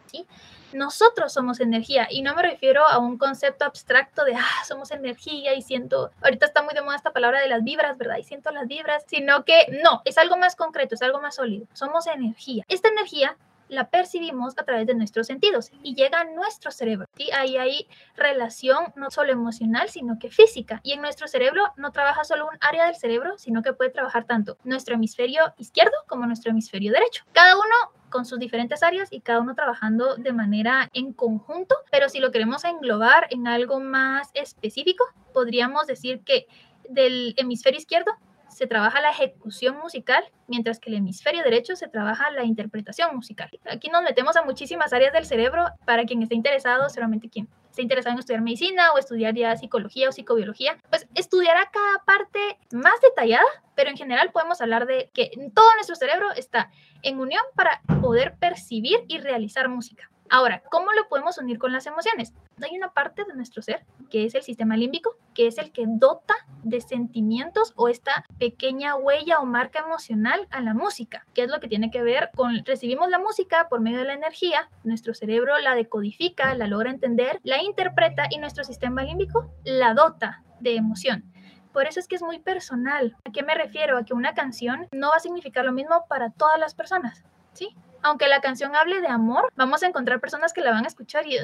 ¿sí? 0.06 0.26
Nosotros 0.74 1.34
somos 1.34 1.60
energía 1.60 2.08
y 2.10 2.22
no 2.22 2.36
me 2.36 2.42
refiero 2.42 2.86
a 2.88 3.00
un 3.00 3.18
concepto 3.18 3.66
abstracto 3.66 4.24
de, 4.24 4.36
ah, 4.36 4.64
somos 4.68 4.92
energía 4.92 5.54
y 5.54 5.62
siento, 5.62 6.12
ahorita 6.22 6.46
está 6.46 6.62
muy 6.62 6.74
de 6.74 6.82
moda 6.82 6.96
esta 6.96 7.12
palabra 7.12 7.42
de 7.42 7.48
las 7.48 7.64
vibras, 7.64 7.98
¿verdad? 7.98 8.18
Y 8.18 8.24
siento 8.24 8.52
las 8.52 8.68
vibras, 8.68 9.04
sino 9.08 9.46
que 9.46 9.68
no, 9.84 10.02
es 10.06 10.18
algo 10.18 10.38
más 10.38 10.56
concreto, 10.56 10.96
es 10.96 11.02
algo 11.02 11.22
más 11.22 11.36
sólido, 11.36 11.68
somos 11.74 12.08
energía. 12.08 12.64
Esta 12.68 12.90
energía 12.90 13.38
la 13.72 13.90
percibimos 13.90 14.54
a 14.58 14.64
través 14.64 14.86
de 14.86 14.94
nuestros 14.94 15.28
sentidos 15.28 15.72
y 15.82 15.96
llega 15.96 16.20
a 16.20 16.24
nuestro 16.26 16.72
cerebro. 16.72 17.08
¿sí? 17.16 17.32
Ahí 17.32 17.58
hay 17.58 17.88
relación 18.16 18.94
no 18.96 19.10
solo 19.10 19.32
emocional, 19.32 19.90
sino 19.90 20.20
que 20.20 20.30
física. 20.30 20.82
Y 20.84 20.92
en 20.92 21.02
nuestro 21.02 21.28
cerebro 21.28 21.64
no 21.78 21.92
trabaja 21.92 22.26
solo 22.26 22.50
un 22.50 22.58
área 22.60 22.86
del 22.86 22.96
cerebro, 22.96 23.38
sino 23.38 23.64
que 23.64 23.72
puede 23.72 23.90
trabajar 23.90 24.26
tanto 24.26 24.58
nuestro 24.66 24.96
hemisferio 24.96 25.54
izquierdo 25.58 25.94
como 26.08 26.26
nuestro 26.26 26.52
hemisferio 26.52 26.92
derecho. 26.92 27.24
Cada 27.32 27.56
uno 27.56 28.01
con 28.12 28.26
sus 28.26 28.38
diferentes 28.38 28.84
áreas 28.84 29.12
y 29.12 29.22
cada 29.22 29.40
uno 29.40 29.56
trabajando 29.56 30.16
de 30.18 30.34
manera 30.34 30.88
en 30.94 31.14
conjunto, 31.14 31.76
pero 31.90 32.10
si 32.10 32.20
lo 32.20 32.32
queremos 32.32 32.64
englobar 32.64 33.26
en 33.32 33.48
algo 33.48 33.80
más 33.80 34.30
específico, 34.36 35.04
podríamos 35.34 35.88
decir 35.88 36.22
que 36.24 36.46
del 36.88 37.34
hemisferio 37.38 37.80
izquierdo 37.80 38.12
se 38.50 38.68
trabaja 38.68 39.02
la 39.02 39.10
ejecución 39.12 39.78
musical, 39.78 40.24
mientras 40.48 40.80
que 40.80 40.90
el 40.90 40.98
hemisferio 40.98 41.44
derecho 41.44 41.76
se 41.76 41.88
trabaja 41.88 42.30
la 42.32 42.44
interpretación 42.44 43.16
musical. 43.16 43.50
Aquí 43.66 43.90
nos 43.90 44.04
metemos 44.04 44.36
a 44.36 44.44
muchísimas 44.44 44.94
áreas 44.94 45.14
del 45.14 45.26
cerebro 45.26 45.66
para 45.86 46.06
quien 46.06 46.22
esté 46.22 46.36
interesado, 46.36 46.90
solamente 46.90 47.30
quien 47.30 47.48
interesado 47.82 48.14
en 48.14 48.20
estudiar 48.20 48.42
medicina 48.42 48.92
o 48.94 48.98
estudiar 48.98 49.34
ya 49.34 49.56
psicología 49.58 50.10
o 50.10 50.12
psicobiología, 50.12 50.78
pues 50.90 51.08
estudiará 51.16 51.70
cada 51.72 52.04
parte 52.06 52.40
más 52.72 53.00
detallada, 53.02 53.46
pero 53.76 53.90
en 53.90 53.98
general 53.98 54.32
podemos 54.32 54.62
hablar 54.62 54.86
de 54.86 55.10
que 55.14 55.32
todo 55.54 55.74
nuestro 55.76 55.96
cerebro 55.96 56.32
está 56.36 56.70
en 57.02 57.20
unión 57.20 57.44
para 57.56 57.82
poder 58.02 58.36
percibir 58.38 59.00
y 59.08 59.18
realizar 59.20 59.70
música. 59.70 60.11
Ahora, 60.34 60.64
¿cómo 60.72 60.94
lo 60.94 61.10
podemos 61.10 61.38
unir 61.40 61.60
con 61.60 61.74
las 61.74 61.86
emociones? 61.88 62.34
Hay 62.64 62.78
una 62.78 62.94
parte 62.94 63.26
de 63.26 63.36
nuestro 63.36 63.62
ser, 63.62 63.86
que 64.10 64.24
es 64.24 64.34
el 64.34 64.44
sistema 64.44 64.78
límbico, 64.78 65.18
que 65.34 65.46
es 65.46 65.58
el 65.58 65.74
que 65.74 65.84
dota 65.86 66.36
de 66.64 66.80
sentimientos 66.80 67.74
o 67.76 67.90
esta 67.90 68.24
pequeña 68.40 68.96
huella 68.96 69.42
o 69.42 69.46
marca 69.46 69.80
emocional 69.80 70.48
a 70.50 70.62
la 70.62 70.74
música, 70.74 71.26
que 71.34 71.44
es 71.44 71.52
lo 71.52 71.60
que 71.60 71.68
tiene 71.68 71.92
que 71.92 72.02
ver 72.02 72.30
con 72.34 72.64
recibimos 72.64 73.10
la 73.10 73.20
música 73.20 73.68
por 73.68 73.82
medio 73.82 73.98
de 73.98 74.06
la 74.06 74.14
energía, 74.14 74.70
nuestro 74.86 75.14
cerebro 75.14 75.60
la 75.60 75.76
decodifica, 75.76 76.56
la 76.56 76.68
logra 76.68 76.92
entender, 76.92 77.42
la 77.44 77.62
interpreta 77.62 78.28
y 78.30 78.38
nuestro 78.38 78.64
sistema 78.64 79.04
límbico 79.04 79.52
la 79.66 79.94
dota 79.94 80.44
de 80.62 80.78
emoción. 80.78 81.26
Por 81.74 81.88
eso 81.88 82.00
es 82.00 82.08
que 82.08 82.16
es 82.16 82.22
muy 82.22 82.40
personal. 82.40 83.18
¿A 83.26 83.34
qué 83.34 83.44
me 83.44 83.54
refiero? 83.54 83.98
A 83.98 84.06
que 84.06 84.14
una 84.14 84.34
canción 84.34 84.88
no 84.94 85.10
va 85.10 85.18
a 85.18 85.20
significar 85.20 85.66
lo 85.66 85.74
mismo 85.74 86.06
para 86.08 86.30
todas 86.30 86.58
las 86.58 86.74
personas, 86.74 87.26
¿sí? 87.52 87.76
Aunque 88.04 88.28
la 88.28 88.42
canción 88.42 88.76
hable 88.76 89.02
de 89.02 89.08
amor, 89.08 89.52
vamos 89.56 89.84
a 89.84 89.88
encontrar 89.88 90.20
personas 90.20 90.54
que 90.54 90.62
la 90.62 90.72
van 90.72 90.86
a 90.86 90.88
escuchar 90.88 91.28
y 91.28 91.38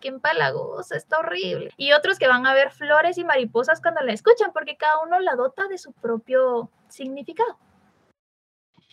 qué 0.00 0.08
empalagosa, 0.08 0.96
está 0.96 1.18
horrible. 1.18 1.70
Y 1.76 1.92
otros 1.92 2.18
que 2.18 2.28
van 2.28 2.46
a 2.46 2.54
ver 2.54 2.70
flores 2.70 3.18
y 3.18 3.24
mariposas 3.24 3.80
cuando 3.80 4.02
la 4.02 4.12
escuchan, 4.12 4.52
porque 4.52 4.76
cada 4.76 5.02
uno 5.02 5.18
la 5.20 5.34
dota 5.34 5.66
de 5.68 5.78
su 5.78 5.92
propio 5.92 6.70
significado. 6.88 7.58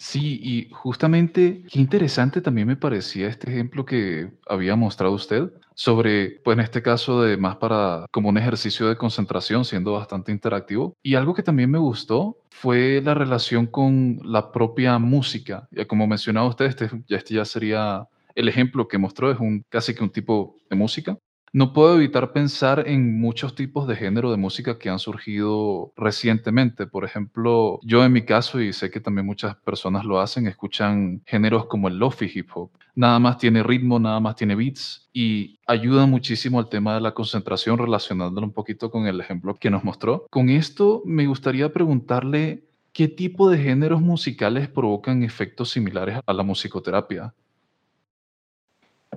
Sí, 0.04 0.40
y 0.42 0.68
justamente 0.72 1.64
qué 1.72 1.80
interesante 1.80 2.42
también 2.42 2.68
me 2.68 2.76
parecía 2.76 3.28
este 3.28 3.52
ejemplo 3.52 3.86
que 3.86 4.32
había 4.48 4.76
mostrado 4.76 5.14
usted 5.14 5.52
sobre, 5.76 6.42
pues 6.44 6.58
en 6.58 6.62
este 6.64 6.82
caso 6.82 7.22
de 7.22 7.38
más 7.38 7.58
para 7.58 8.08
como 8.10 8.30
un 8.30 8.38
ejercicio 8.40 8.90
de 8.90 8.98
concentración, 8.98 9.64
siendo 9.64 9.94
bastante 9.94 10.32
interactivo. 10.32 10.96
Y 11.04 11.14
algo 11.14 11.36
que 11.36 11.44
también 11.44 11.70
me 11.70 11.78
gustó 11.78 12.40
fue 12.50 13.00
la 13.04 13.14
relación 13.14 13.68
con 13.68 14.18
la 14.24 14.52
propia 14.52 14.98
música. 14.98 15.68
Ya 15.70 15.86
como 15.86 16.08
mencionaba 16.08 16.48
usted, 16.48 16.66
este, 16.66 16.90
este 17.08 17.36
ya 17.36 17.46
sería 17.46 18.08
el 18.34 18.50
ejemplo 18.50 18.88
que 18.88 18.98
mostró, 18.98 19.32
es 19.32 19.40
un, 19.40 19.64
casi 19.70 19.94
que 19.94 20.04
un 20.04 20.10
tipo 20.10 20.56
de 20.68 20.78
música. 20.78 21.16
No 21.54 21.74
puedo 21.74 21.98
evitar 21.98 22.32
pensar 22.32 22.88
en 22.88 23.20
muchos 23.20 23.56
tipos 23.56 23.86
de 23.86 23.98
género 23.98 24.32
de 24.32 24.38
música 24.38 24.80
que 24.80 24.90
han 24.90 25.00
surgido 25.00 25.92
recientemente. 25.98 26.88
Por 26.88 27.04
ejemplo, 27.04 27.82
yo 27.84 28.06
en 28.06 28.14
mi 28.14 28.22
caso, 28.24 28.62
y 28.62 28.72
sé 28.72 28.90
que 28.90 29.02
también 29.02 29.26
muchas 29.26 29.58
personas 29.58 30.06
lo 30.06 30.22
hacen, 30.22 30.48
escuchan 30.48 31.22
géneros 31.26 31.66
como 31.66 31.90
el 31.90 32.00
lofi 32.00 32.32
hip 32.34 32.52
hop. 32.56 32.72
Nada 32.96 33.20
más 33.20 33.38
tiene 33.38 33.64
ritmo, 33.64 34.00
nada 34.00 34.22
más 34.22 34.38
tiene 34.38 34.56
beats 34.56 35.10
y 35.12 35.60
ayuda 35.68 36.06
muchísimo 36.06 36.58
al 36.58 36.70
tema 36.70 36.94
de 36.94 37.02
la 37.02 37.14
concentración 37.14 37.78
relacionándolo 37.78 38.48
un 38.48 38.54
poquito 38.54 38.90
con 38.90 39.06
el 39.06 39.20
ejemplo 39.20 39.54
que 39.56 39.70
nos 39.70 39.84
mostró. 39.84 40.28
Con 40.30 40.50
esto 40.50 41.02
me 41.04 41.28
gustaría 41.28 41.74
preguntarle 41.74 42.64
qué 42.94 43.10
tipo 43.10 43.50
de 43.50 43.58
géneros 43.58 44.00
musicales 44.00 44.70
provocan 44.70 45.22
efectos 45.22 45.72
similares 45.72 46.18
a 46.26 46.32
la 46.32 46.44
musicoterapia. 46.44 47.34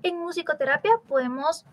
En 0.02 0.18
musicoterapia 0.18 0.94
podemos 1.06 1.64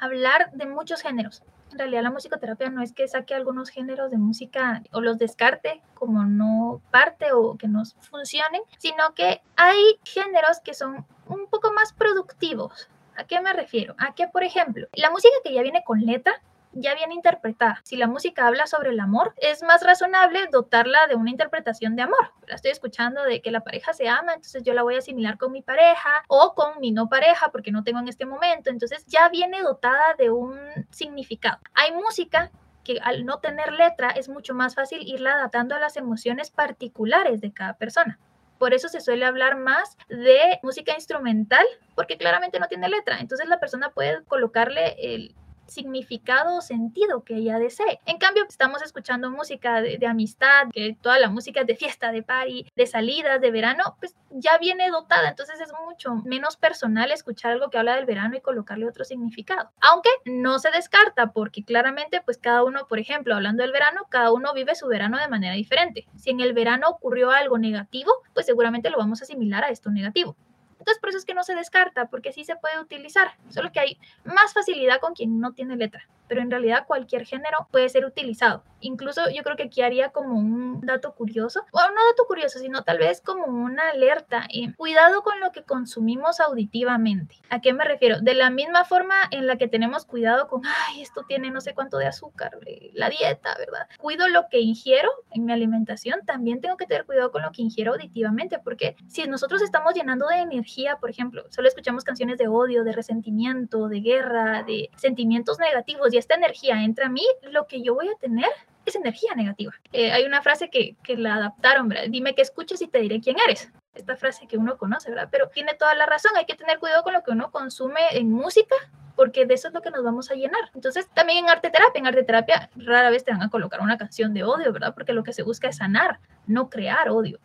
hablar 0.00 0.50
de 0.52 0.66
muchos 0.66 1.02
géneros. 1.02 1.42
En 1.72 1.78
realidad 1.78 2.02
la 2.02 2.10
musicoterapia 2.10 2.68
no 2.68 2.82
es 2.82 2.92
que 2.92 3.06
saque 3.06 3.34
algunos 3.34 3.70
géneros 3.70 4.10
de 4.10 4.18
música 4.18 4.82
o 4.92 5.00
los 5.00 5.18
descarte 5.18 5.80
como 5.94 6.24
no 6.24 6.82
parte 6.90 7.32
o 7.32 7.56
que 7.56 7.68
no 7.68 7.84
funcionen, 8.00 8.62
sino 8.78 9.14
que 9.14 9.40
hay 9.56 9.98
géneros 10.04 10.60
que 10.64 10.74
son 10.74 11.06
un 11.28 11.46
poco 11.46 11.72
más 11.72 11.92
productivos. 11.92 12.88
¿A 13.16 13.24
qué 13.24 13.40
me 13.40 13.52
refiero? 13.52 13.94
A 13.98 14.14
que, 14.14 14.26
por 14.26 14.42
ejemplo, 14.42 14.88
la 14.94 15.10
música 15.10 15.34
que 15.44 15.54
ya 15.54 15.62
viene 15.62 15.84
con 15.84 16.00
letra 16.00 16.40
ya 16.72 16.94
bien 16.94 17.12
interpretada. 17.12 17.80
Si 17.84 17.96
la 17.96 18.06
música 18.06 18.46
habla 18.46 18.66
sobre 18.66 18.90
el 18.90 19.00
amor, 19.00 19.34
es 19.36 19.62
más 19.62 19.82
razonable 19.82 20.46
dotarla 20.50 21.06
de 21.06 21.14
una 21.14 21.30
interpretación 21.30 21.96
de 21.96 22.02
amor. 22.02 22.32
La 22.46 22.54
estoy 22.54 22.70
escuchando 22.70 23.22
de 23.24 23.42
que 23.42 23.50
la 23.50 23.60
pareja 23.60 23.92
se 23.92 24.08
ama, 24.08 24.34
entonces 24.34 24.62
yo 24.62 24.74
la 24.74 24.82
voy 24.82 24.94
a 24.94 24.98
asimilar 24.98 25.38
con 25.38 25.52
mi 25.52 25.62
pareja 25.62 26.10
o 26.28 26.54
con 26.54 26.80
mi 26.80 26.92
no 26.92 27.08
pareja 27.08 27.50
porque 27.50 27.72
no 27.72 27.84
tengo 27.84 28.00
en 28.00 28.08
este 28.08 28.26
momento. 28.26 28.70
Entonces 28.70 29.04
ya 29.06 29.28
viene 29.28 29.62
dotada 29.62 30.14
de 30.18 30.30
un 30.30 30.58
significado. 30.90 31.58
Hay 31.74 31.92
música 31.92 32.50
que 32.84 32.98
al 33.02 33.26
no 33.26 33.40
tener 33.40 33.72
letra 33.72 34.10
es 34.10 34.28
mucho 34.28 34.54
más 34.54 34.74
fácil 34.74 35.02
irla 35.06 35.32
adaptando 35.32 35.74
a 35.74 35.80
las 35.80 35.96
emociones 35.96 36.50
particulares 36.50 37.40
de 37.40 37.52
cada 37.52 37.74
persona. 37.74 38.18
Por 38.58 38.74
eso 38.74 38.88
se 38.88 39.00
suele 39.00 39.24
hablar 39.24 39.56
más 39.56 39.96
de 40.08 40.60
música 40.62 40.92
instrumental, 40.92 41.64
porque 41.94 42.18
claramente 42.18 42.60
no 42.60 42.68
tiene 42.68 42.90
letra. 42.90 43.18
Entonces 43.18 43.48
la 43.48 43.58
persona 43.58 43.90
puede 43.90 44.22
colocarle 44.24 44.96
el, 44.98 45.34
significado 45.70 46.56
o 46.56 46.60
sentido 46.60 47.24
que 47.24 47.36
ella 47.36 47.58
desee. 47.58 48.00
En 48.06 48.18
cambio, 48.18 48.44
estamos 48.48 48.82
escuchando 48.82 49.30
música 49.30 49.80
de, 49.80 50.06
amistad, 50.06 50.68
que 50.72 50.96
toda 51.00 51.18
la 51.18 51.30
música 51.30 51.60
es 51.60 51.66
de 51.66 51.76
fiesta, 51.76 52.12
de 52.12 52.22
party, 52.22 52.66
de 52.74 52.86
salidas, 52.86 53.40
de 53.40 53.50
verano, 53.50 53.96
pues 53.98 54.16
ya 54.30 54.58
viene 54.58 54.90
dotada, 54.90 55.28
entonces 55.28 55.60
es 55.60 55.72
mucho 55.86 56.14
menos 56.24 56.56
personal 56.56 57.10
escuchar 57.10 57.52
algo 57.52 57.70
que 57.70 57.78
habla 57.78 57.96
del 57.96 58.06
verano 58.06 58.36
y 58.36 58.40
colocarle 58.40 58.88
otro 58.88 59.04
significado. 59.04 59.70
Aunque 59.80 60.10
no 60.24 60.58
se 60.58 60.70
descarta 60.70 61.32
porque 61.32 61.64
claramente 61.64 62.20
pues 62.24 62.38
cada 62.38 62.64
uno, 62.64 62.86
por 62.88 62.98
ejemplo, 62.98 63.34
hablando 63.34 63.62
del 63.62 63.72
verano, 63.72 64.06
cada 64.08 64.32
uno 64.32 64.52
vive 64.54 64.74
su 64.74 64.86
verano 64.86 65.18
de 65.18 65.28
manera 65.28 65.54
diferente. 65.54 66.06
Si 66.16 66.30
en 66.30 66.40
el 66.40 66.52
verano 66.52 66.88
ocurrió 66.88 67.30
algo 67.30 67.58
negativo, 67.58 68.12
pues 68.34 68.46
seguramente 68.46 68.90
lo 68.90 68.98
vamos 68.98 69.20
a 69.20 69.24
asimilar 69.24 69.64
a 69.64 69.70
esto 69.70 69.90
negativo. 69.90 70.36
Entonces, 70.80 70.98
por 70.98 71.10
eso 71.10 71.18
es 71.18 71.24
que 71.24 71.34
no 71.34 71.44
se 71.44 71.54
descarta, 71.54 72.06
porque 72.06 72.32
sí 72.32 72.44
se 72.44 72.56
puede 72.56 72.80
utilizar, 72.80 73.36
solo 73.50 73.70
que 73.70 73.80
hay 73.80 73.98
más 74.24 74.52
facilidad 74.52 74.98
con 75.00 75.14
quien 75.14 75.38
no 75.38 75.52
tiene 75.52 75.76
letra 75.76 76.08
pero 76.30 76.42
en 76.42 76.50
realidad 76.50 76.86
cualquier 76.86 77.26
género 77.26 77.66
puede 77.72 77.88
ser 77.88 78.04
utilizado. 78.04 78.62
Incluso 78.78 79.28
yo 79.30 79.42
creo 79.42 79.56
que 79.56 79.64
aquí 79.64 79.82
haría 79.82 80.10
como 80.10 80.38
un 80.38 80.80
dato 80.80 81.12
curioso, 81.12 81.64
o 81.72 81.80
no 81.80 82.06
dato 82.10 82.24
curioso, 82.28 82.60
sino 82.60 82.84
tal 82.84 82.98
vez 82.98 83.20
como 83.20 83.46
una 83.46 83.90
alerta. 83.90 84.46
Eh, 84.54 84.72
cuidado 84.76 85.22
con 85.22 85.40
lo 85.40 85.50
que 85.50 85.64
consumimos 85.64 86.38
auditivamente. 86.38 87.34
¿A 87.50 87.60
qué 87.60 87.72
me 87.72 87.84
refiero? 87.84 88.20
De 88.20 88.34
la 88.34 88.48
misma 88.48 88.84
forma 88.84 89.16
en 89.32 89.48
la 89.48 89.56
que 89.56 89.66
tenemos 89.66 90.04
cuidado 90.04 90.46
con, 90.46 90.62
ay, 90.64 91.02
esto 91.02 91.24
tiene 91.26 91.50
no 91.50 91.60
sé 91.60 91.74
cuánto 91.74 91.98
de 91.98 92.06
azúcar, 92.06 92.52
eh, 92.64 92.92
la 92.94 93.10
dieta, 93.10 93.56
¿verdad? 93.58 93.88
Cuido 93.98 94.28
lo 94.28 94.46
que 94.48 94.60
ingiero 94.60 95.10
en 95.32 95.46
mi 95.46 95.52
alimentación, 95.52 96.20
también 96.24 96.60
tengo 96.60 96.76
que 96.76 96.86
tener 96.86 97.06
cuidado 97.06 97.32
con 97.32 97.42
lo 97.42 97.50
que 97.50 97.62
ingiero 97.62 97.94
auditivamente, 97.94 98.60
porque 98.60 98.94
si 99.08 99.26
nosotros 99.26 99.62
estamos 99.62 99.94
llenando 99.94 100.28
de 100.28 100.36
energía, 100.36 100.96
por 101.00 101.10
ejemplo, 101.10 101.44
solo 101.50 101.66
escuchamos 101.66 102.04
canciones 102.04 102.38
de 102.38 102.46
odio, 102.46 102.84
de 102.84 102.92
resentimiento, 102.92 103.88
de 103.88 104.00
guerra, 104.00 104.62
de 104.62 104.90
sentimientos 104.94 105.58
negativos, 105.58 106.14
y 106.14 106.19
esta 106.20 106.36
energía 106.36 106.82
entra 106.82 107.06
a 107.06 107.10
mí, 107.10 107.26
lo 107.42 107.66
que 107.66 107.82
yo 107.82 107.94
voy 107.94 108.08
a 108.08 108.14
tener 108.16 108.48
es 108.86 108.94
energía 108.94 109.34
negativa. 109.34 109.72
Eh, 109.92 110.12
hay 110.12 110.24
una 110.24 110.42
frase 110.42 110.70
que, 110.70 110.96
que 111.02 111.16
la 111.16 111.34
adaptaron, 111.34 111.88
¿verdad? 111.88 112.04
Dime 112.08 112.34
que 112.34 112.42
escuches 112.42 112.80
y 112.82 112.88
te 112.88 113.00
diré 113.00 113.20
quién 113.20 113.36
eres. 113.44 113.70
Esta 113.94 114.16
frase 114.16 114.46
que 114.46 114.56
uno 114.56 114.78
conoce, 114.78 115.10
¿verdad? 115.10 115.28
Pero 115.30 115.48
tiene 115.48 115.74
toda 115.74 115.94
la 115.94 116.06
razón, 116.06 116.32
hay 116.36 116.46
que 116.46 116.54
tener 116.54 116.78
cuidado 116.78 117.02
con 117.02 117.12
lo 117.12 117.22
que 117.22 117.32
uno 117.32 117.50
consume 117.50 118.00
en 118.12 118.30
música, 118.30 118.76
porque 119.16 119.46
de 119.46 119.54
eso 119.54 119.68
es 119.68 119.74
lo 119.74 119.82
que 119.82 119.90
nos 119.90 120.04
vamos 120.04 120.30
a 120.30 120.34
llenar. 120.34 120.70
Entonces, 120.74 121.08
también 121.10 121.44
en 121.44 121.50
arte 121.50 121.70
terapia, 121.70 121.98
en 121.98 122.06
arte 122.06 122.22
terapia 122.22 122.70
rara 122.76 123.10
vez 123.10 123.24
te 123.24 123.32
van 123.32 123.42
a 123.42 123.50
colocar 123.50 123.80
una 123.80 123.98
canción 123.98 124.32
de 124.32 124.44
odio, 124.44 124.72
¿verdad? 124.72 124.94
Porque 124.94 125.12
lo 125.12 125.24
que 125.24 125.32
se 125.32 125.42
busca 125.42 125.68
es 125.68 125.78
sanar, 125.78 126.20
no 126.46 126.70
crear 126.70 127.10
odio. 127.10 127.40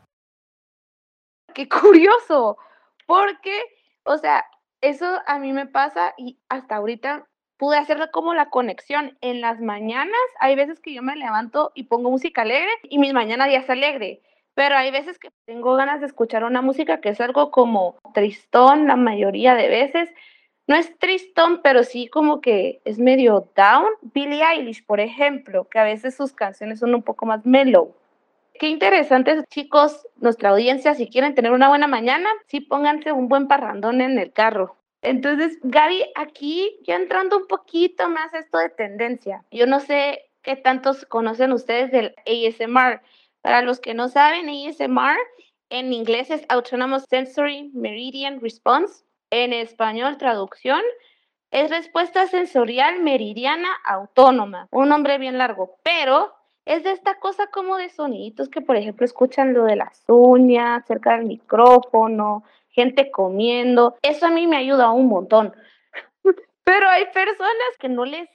Qué 1.54 1.68
curioso, 1.68 2.58
porque, 3.06 3.64
o 4.04 4.18
sea, 4.18 4.46
eso 4.82 5.22
a 5.26 5.40
mí 5.40 5.52
me 5.52 5.68
pasa 5.68 6.14
y 6.18 6.40
hasta 6.48 6.76
ahorita 6.76 7.28
pude 7.58 7.78
hacer 7.78 8.10
como 8.12 8.34
la 8.34 8.50
conexión. 8.50 9.18
En 9.22 9.42
las 9.42 9.62
mañanas 9.62 10.16
hay 10.40 10.56
veces 10.56 10.80
que 10.80 10.94
yo 10.94 11.02
me 11.02 11.16
levanto 11.16 11.72
y 11.76 11.84
pongo 11.84 12.12
música 12.12 12.44
alegre 12.44 12.72
y 12.84 13.00
mis 13.00 13.14
mañanas 13.14 13.50
ya 13.52 13.60
es 13.60 13.70
alegre. 13.70 14.22
Pero 14.54 14.78
hay 14.78 14.92
veces 14.92 15.20
que 15.20 15.32
tengo 15.46 15.76
ganas 15.76 16.00
de 16.00 16.08
escuchar 16.08 16.44
una 16.44 16.62
música 16.62 17.02
que 17.02 17.10
es 17.10 17.20
algo 17.20 17.52
como 17.52 17.98
tristón 18.14 18.88
la 18.88 18.96
mayoría 18.96 19.54
de 19.56 19.68
veces. 19.68 20.10
No 20.68 20.76
es 20.76 20.98
tristón, 20.98 21.62
pero 21.62 21.84
sí 21.84 22.08
como 22.08 22.42
que 22.42 22.82
es 22.86 22.98
medio 22.98 23.52
down. 23.56 23.88
Billie 24.02 24.44
Eilish, 24.44 24.86
por 24.86 25.00
ejemplo, 25.00 25.68
que 25.70 25.78
a 25.78 25.84
veces 25.84 26.16
sus 26.16 26.34
canciones 26.34 26.80
son 26.80 26.96
un 26.96 27.04
poco 27.04 27.26
más 27.26 27.46
mellow. 27.46 27.94
Qué 28.58 28.70
interesante, 28.70 29.44
chicos, 29.50 30.08
nuestra 30.16 30.52
audiencia, 30.52 30.96
si 30.96 31.10
quieren 31.10 31.36
tener 31.36 31.52
una 31.52 31.68
buena 31.68 31.88
mañana, 31.88 32.30
sí 32.48 32.62
pónganse 32.62 33.12
un 33.12 33.28
buen 33.28 33.50
parrandón 33.50 34.00
en 34.00 34.18
el 34.18 34.32
carro. 34.32 34.78
Entonces, 35.02 35.60
Gaby, 35.62 36.04
aquí 36.16 36.78
ya 36.84 36.96
entrando 36.96 37.38
un 37.38 37.48
poquito 37.48 38.10
más 38.10 38.34
esto 38.34 38.58
de 38.58 38.70
tendencia. 38.70 39.44
Yo 39.52 39.68
no 39.68 39.80
sé 39.80 40.32
qué 40.42 40.56
tantos 40.56 41.06
conocen 41.06 41.52
ustedes 41.52 41.92
del 41.92 42.16
ASMR. 42.26 43.02
Para 43.42 43.62
los 43.62 43.80
que 43.80 43.94
no 43.94 44.08
saben, 44.10 44.50
ASMR 44.50 45.18
en 45.70 45.94
inglés 45.94 46.30
es 46.30 46.46
Autonomous 46.50 47.06
Sensory 47.10 47.72
Meridian 47.74 48.40
Response. 48.42 49.04
En 49.32 49.54
español, 49.54 50.18
traducción, 50.18 50.82
es 51.52 51.70
respuesta 51.70 52.28
sensorial 52.28 53.02
meridiana 53.02 53.70
autónoma. 53.84 54.68
Un 54.72 54.90
nombre 54.90 55.18
bien 55.18 55.38
largo, 55.38 55.78
pero 55.84 56.34
es 56.66 56.84
de 56.84 56.92
esta 56.92 57.16
cosa 57.20 57.48
como 57.48 57.78
de 57.78 57.90
soniditos 57.90 58.50
que, 58.50 58.62
por 58.62 58.76
ejemplo, 58.76 59.06
escuchan 59.06 59.54
lo 59.54 59.66
de 59.66 59.76
las 59.76 60.04
uñas, 60.08 60.86
cerca 60.86 61.16
del 61.16 61.26
micrófono, 61.26 62.44
gente 62.76 63.10
comiendo. 63.10 63.96
Eso 64.02 64.28
a 64.28 64.30
mí 64.30 64.46
me 64.48 64.58
ayuda 64.58 64.92
un 64.92 65.08
montón. 65.08 65.56
Pero 66.64 66.90
hay 66.90 67.06
personas 67.06 67.78
que 67.80 67.90
no 67.90 68.06
les, 68.06 68.30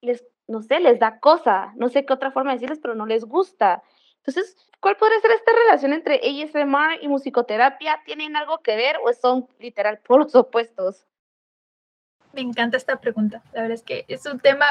les, 0.00 0.24
no 0.48 0.62
sé, 0.62 0.80
les 0.80 0.98
da 0.98 1.20
cosa, 1.20 1.72
no 1.76 1.88
sé 1.88 2.06
qué 2.06 2.12
otra 2.12 2.30
forma 2.32 2.50
de 2.50 2.56
decirles, 2.56 2.78
pero 2.80 2.94
no 2.94 3.06
les 3.06 3.24
gusta. 3.24 3.82
Entonces, 4.18 4.56
¿cuál 4.80 4.96
podría 4.96 5.20
ser 5.20 5.32
esta 5.32 5.52
relación 5.52 5.92
entre 5.92 6.16
ASMR 6.16 7.02
y 7.02 7.08
musicoterapia? 7.08 8.02
¿Tienen 8.04 8.36
algo 8.36 8.58
que 8.58 8.76
ver 8.76 8.96
o 9.04 9.12
son 9.12 9.48
literal 9.58 9.98
polos 9.98 10.34
opuestos? 10.34 11.06
Me 12.36 12.42
encanta 12.42 12.76
esta 12.76 13.00
pregunta. 13.00 13.42
La 13.54 13.62
verdad 13.62 13.76
es 13.76 13.82
que 13.82 14.04
es 14.08 14.26
un 14.26 14.38
tema 14.38 14.66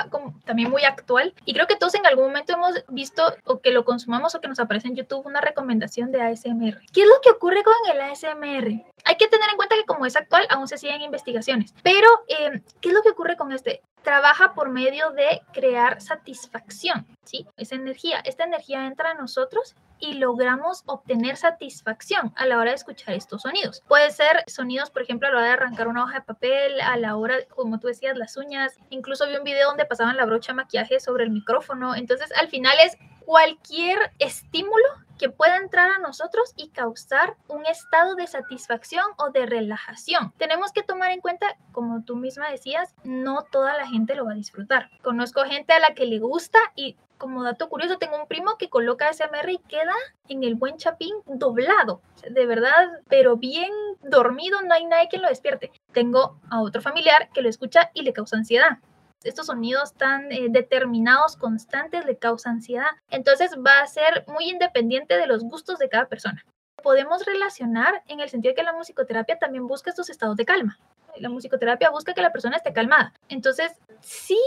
también 0.46 0.70
muy 0.70 0.84
actual 0.84 1.34
y 1.46 1.54
creo 1.56 1.66
que 1.66 1.76
todos 1.76 1.96
en 1.96 2.06
algún 2.06 2.26
momento 2.26 2.54
hemos 2.54 2.86
visto 2.90 3.24
o 3.44 3.60
que 3.60 3.72
lo 3.72 3.84
consumamos 3.84 4.36
o 4.36 4.40
que 4.40 4.48
nos 4.48 4.60
aparece 4.60 4.88
en 4.88 4.96
YouTube 4.96 5.26
una 5.26 5.42
recomendación 5.42 6.12
de 6.12 6.22
ASMR. 6.22 6.80
¿Qué 6.94 7.02
es 7.02 7.08
lo 7.08 7.20
que 7.24 7.32
ocurre 7.32 7.64
con 7.64 7.74
el 7.92 8.02
ASMR? 8.02 8.86
Hay 9.04 9.16
que 9.18 9.28
tener 9.28 9.50
en 9.50 9.58
cuenta 9.58 9.76
que 9.76 9.86
como 9.86 10.06
es 10.06 10.16
actual, 10.16 10.46
aún 10.52 10.68
se 10.68 10.78
siguen 10.78 11.02
investigaciones. 11.02 11.74
Pero, 11.82 12.08
eh, 12.28 12.62
¿qué 12.82 12.90
es 12.90 12.94
lo 12.94 13.02
que 13.02 13.10
ocurre 13.10 13.36
con 13.36 13.52
este? 13.52 13.82
Trabaja 14.06 14.54
por 14.54 14.70
medio 14.70 15.10
de 15.12 15.42
crear 15.52 16.00
satisfacción, 16.00 17.06
¿sí? 17.26 17.46
Esa 17.58 17.76
energía, 17.76 18.20
esta 18.24 18.46
energía 18.46 18.86
entra 18.86 19.12
a 19.12 19.14
nosotros 19.16 19.76
y 20.00 20.14
logramos 20.14 20.84
obtener 20.86 21.36
satisfacción 21.36 22.32
a 22.36 22.46
la 22.46 22.58
hora 22.58 22.70
de 22.70 22.76
escuchar 22.76 23.16
estos 23.16 23.42
sonidos. 23.42 23.82
Puede 23.88 24.12
ser 24.12 24.44
sonidos, 24.48 24.92
por 24.92 25.02
ejemplo, 25.02 25.28
a 25.28 25.32
la 25.32 25.38
hora 25.38 25.48
de 25.48 25.54
arrancar 25.54 25.88
una 25.88 26.04
hoja 26.04 26.20
de 26.20 26.22
papel, 26.22 26.80
a 26.82 26.96
la 26.98 27.18
hora, 27.18 27.36
como 27.50 27.80
tú 27.80 27.88
decías, 27.88 28.16
las 28.16 28.38
uñas. 28.38 28.78
Incluso 28.90 29.28
vi 29.28 29.36
un 29.36 29.44
video 29.44 29.68
donde 29.68 29.86
pasaban 29.86 30.16
la 30.16 30.26
brocha 30.26 30.54
maquillaje 30.54 31.00
sobre 31.00 31.24
el 31.24 31.32
micrófono. 31.32 31.96
Entonces, 31.96 32.32
al 32.34 32.48
final 32.48 32.76
es 32.86 32.98
cualquier 33.26 33.98
estímulo 34.20 34.86
que 35.18 35.30
pueda 35.30 35.58
entrar 35.58 35.92
a 35.92 36.00
nosotros 36.00 36.54
y 36.56 36.70
causar 36.70 37.36
un 37.48 37.66
estado 37.66 38.16
de 38.16 38.28
satisfacción 38.28 39.06
o 39.18 39.30
de 39.32 39.46
relajación. 39.46 40.34
Tenemos 40.38 40.72
que 40.72 40.84
tomar 40.84 41.12
en 41.12 41.22
cuenta, 41.22 41.48
como 41.72 42.04
tú 42.04 42.16
misma 42.16 42.50
decías, 42.50 42.94
no 43.04 43.44
toda 43.44 43.78
la 43.78 43.88
gente 43.88 44.16
lo 44.16 44.26
va 44.26 44.32
a 44.32 44.36
disfrutar. 44.36 44.90
Conozco 45.02 45.44
gente 45.44 45.74
a 45.74 45.80
la 45.80 45.94
que 45.94 46.06
le 46.06 46.20
gusta 46.20 46.60
y 46.76 46.98
como 47.18 47.44
dato 47.44 47.70
curioso, 47.70 47.98
tengo 47.98 48.18
un 48.18 48.28
primo 48.28 48.58
que 48.58 48.70
coloca 48.70 49.12
SMR 49.12 49.50
y 49.50 49.58
queda 49.60 49.94
en 50.28 50.44
el 50.44 50.56
buen 50.56 50.76
chapín 50.76 51.14
doblado. 51.26 52.02
De 52.30 52.46
verdad, 52.46 52.90
pero 53.08 53.38
bien 53.38 53.72
dormido, 54.04 54.62
no 54.62 54.74
hay 54.74 54.86
nadie 54.86 55.08
que 55.10 55.18
lo 55.18 55.30
despierte. 55.30 55.72
Tengo 55.94 56.40
a 56.50 56.62
otro 56.62 56.82
familiar 56.82 57.30
que 57.34 57.42
lo 57.42 57.48
escucha 57.48 57.90
y 57.94 58.02
le 58.02 58.12
causa 58.12 58.36
ansiedad 58.36 58.80
estos 59.26 59.48
sonidos 59.48 59.94
tan 59.94 60.32
eh, 60.32 60.48
determinados, 60.50 61.36
constantes, 61.36 62.06
le 62.06 62.18
causa 62.18 62.50
ansiedad. 62.50 62.88
Entonces 63.10 63.52
va 63.66 63.82
a 63.82 63.88
ser 63.88 64.24
muy 64.28 64.50
independiente 64.50 65.18
de 65.18 65.28
los 65.28 65.44
gustos 65.44 65.80
de 65.80 65.90
cada 65.90 66.08
persona. 66.08 66.46
Podemos 66.82 67.26
relacionar 67.26 68.04
en 68.08 68.20
el 68.20 68.30
sentido 68.30 68.52
de 68.52 68.56
que 68.56 68.64
la 68.64 68.74
musicoterapia 68.74 69.38
también 69.40 69.68
busca 69.68 69.90
estos 69.90 70.10
estados 70.10 70.38
de 70.38 70.46
calma 70.46 70.78
la 71.18 71.30
musicoterapia 71.30 71.90
busca 71.90 72.14
que 72.14 72.22
la 72.22 72.32
persona 72.32 72.58
esté 72.58 72.74
calmada. 72.74 73.14
Entonces, 73.30 73.72
sí 74.02 74.40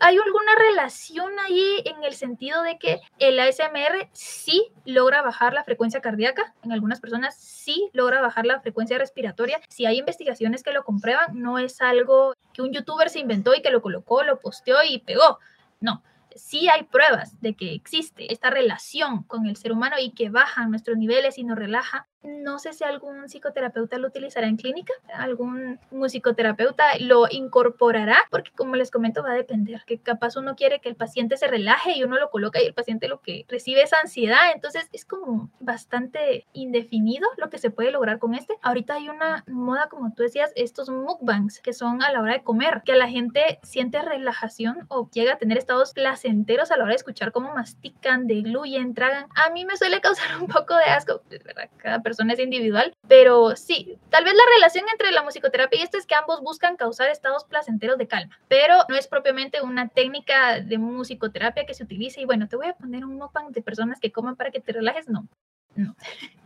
hay 0.00 0.16
alguna 0.16 0.54
relación 0.56 1.32
ahí 1.40 1.82
en 1.84 2.02
el 2.04 2.14
sentido 2.14 2.62
de 2.62 2.78
que 2.78 3.00
el 3.18 3.38
ASMR 3.38 4.08
sí 4.12 4.72
logra 4.84 5.22
bajar 5.22 5.54
la 5.54 5.64
frecuencia 5.64 6.00
cardíaca, 6.00 6.54
en 6.62 6.72
algunas 6.72 7.00
personas 7.00 7.36
sí 7.36 7.90
logra 7.92 8.20
bajar 8.20 8.46
la 8.46 8.60
frecuencia 8.60 8.98
respiratoria. 8.98 9.60
Si 9.68 9.86
hay 9.86 9.98
investigaciones 9.98 10.62
que 10.62 10.72
lo 10.72 10.84
comprueban, 10.84 11.40
no 11.40 11.58
es 11.58 11.80
algo 11.80 12.34
que 12.52 12.62
un 12.62 12.72
youtuber 12.72 13.10
se 13.10 13.20
inventó 13.20 13.54
y 13.54 13.62
que 13.62 13.70
lo 13.70 13.82
colocó, 13.82 14.22
lo 14.22 14.40
posteó 14.40 14.82
y 14.82 14.98
pegó. 14.98 15.38
No, 15.80 16.02
sí 16.34 16.68
hay 16.68 16.84
pruebas 16.84 17.40
de 17.40 17.54
que 17.54 17.74
existe 17.74 18.32
esta 18.32 18.50
relación 18.50 19.22
con 19.24 19.46
el 19.46 19.56
ser 19.56 19.72
humano 19.72 19.96
y 20.00 20.10
que 20.10 20.30
baja 20.30 20.66
nuestros 20.66 20.96
niveles 20.96 21.38
y 21.38 21.44
nos 21.44 21.58
relaja 21.58 22.08
no 22.24 22.58
sé 22.58 22.72
si 22.72 22.84
algún 22.84 23.28
psicoterapeuta 23.28 23.98
lo 23.98 24.08
utilizará 24.08 24.46
en 24.46 24.56
clínica, 24.56 24.92
algún 25.14 25.78
musicoterapeuta 25.90 26.84
lo 27.00 27.26
incorporará, 27.30 28.16
porque 28.30 28.50
como 28.52 28.76
les 28.76 28.90
comento 28.90 29.22
va 29.22 29.32
a 29.32 29.34
depender, 29.34 29.82
que 29.86 29.98
capaz 29.98 30.36
uno 30.36 30.56
quiere 30.56 30.80
que 30.80 30.88
el 30.88 30.96
paciente 30.96 31.36
se 31.36 31.46
relaje 31.46 31.92
y 31.96 32.02
uno 32.02 32.18
lo 32.18 32.30
coloca 32.30 32.62
y 32.62 32.66
el 32.66 32.74
paciente 32.74 33.08
lo 33.08 33.20
que 33.20 33.44
recibe 33.48 33.82
es 33.82 33.92
ansiedad, 33.92 34.52
entonces 34.54 34.88
es 34.92 35.04
como 35.04 35.50
bastante 35.60 36.46
indefinido 36.52 37.28
lo 37.36 37.50
que 37.50 37.58
se 37.58 37.70
puede 37.70 37.90
lograr 37.90 38.18
con 38.18 38.34
este. 38.34 38.54
Ahorita 38.62 38.94
hay 38.94 39.08
una 39.08 39.44
moda, 39.46 39.88
como 39.90 40.12
tú 40.14 40.22
decías, 40.22 40.52
estos 40.56 40.88
mukbangs, 40.88 41.60
que 41.60 41.72
son 41.72 42.02
a 42.02 42.10
la 42.10 42.20
hora 42.20 42.34
de 42.34 42.42
comer, 42.42 42.82
que 42.84 42.94
la 42.94 43.08
gente 43.08 43.58
siente 43.62 44.00
relajación 44.00 44.86
o 44.88 45.10
llega 45.10 45.34
a 45.34 45.38
tener 45.38 45.58
estados 45.58 45.92
placenteros 45.92 46.70
a 46.70 46.76
la 46.76 46.84
hora 46.84 46.92
de 46.92 46.96
escuchar 46.96 47.32
cómo 47.32 47.52
mastican, 47.54 48.26
degluyen, 48.26 48.94
tragan. 48.94 49.26
A 49.34 49.50
mí 49.50 49.64
me 49.64 49.76
suele 49.76 50.00
causar 50.00 50.24
un 50.40 50.46
poco 50.46 50.76
de 50.76 50.84
asco, 50.84 51.22
es 51.30 51.44
verdad, 51.44 51.68
cada 51.76 52.00
persona 52.00 52.13
es 52.18 52.38
individual, 52.38 52.94
pero 53.08 53.56
sí, 53.56 53.98
tal 54.10 54.24
vez 54.24 54.34
la 54.34 54.42
relación 54.56 54.84
entre 54.90 55.12
la 55.12 55.22
musicoterapia 55.22 55.78
y 55.78 55.82
esto 55.82 55.98
es 55.98 56.06
que 56.06 56.14
ambos 56.14 56.40
buscan 56.40 56.76
causar 56.76 57.08
estados 57.08 57.44
placenteros 57.44 57.98
de 57.98 58.06
calma, 58.06 58.38
pero 58.48 58.74
no 58.88 58.96
es 58.96 59.06
propiamente 59.06 59.62
una 59.62 59.88
técnica 59.88 60.60
de 60.60 60.78
musicoterapia 60.78 61.66
que 61.66 61.74
se 61.74 61.84
utilice 61.84 62.20
y 62.20 62.24
bueno, 62.24 62.48
te 62.48 62.56
voy 62.56 62.68
a 62.68 62.74
poner 62.74 63.04
un 63.04 63.16
mukbang 63.16 63.52
de 63.52 63.62
personas 63.62 64.00
que 64.00 64.12
coman 64.12 64.36
para 64.36 64.50
que 64.50 64.60
te 64.60 64.72
relajes, 64.72 65.08
no, 65.08 65.28
no. 65.74 65.94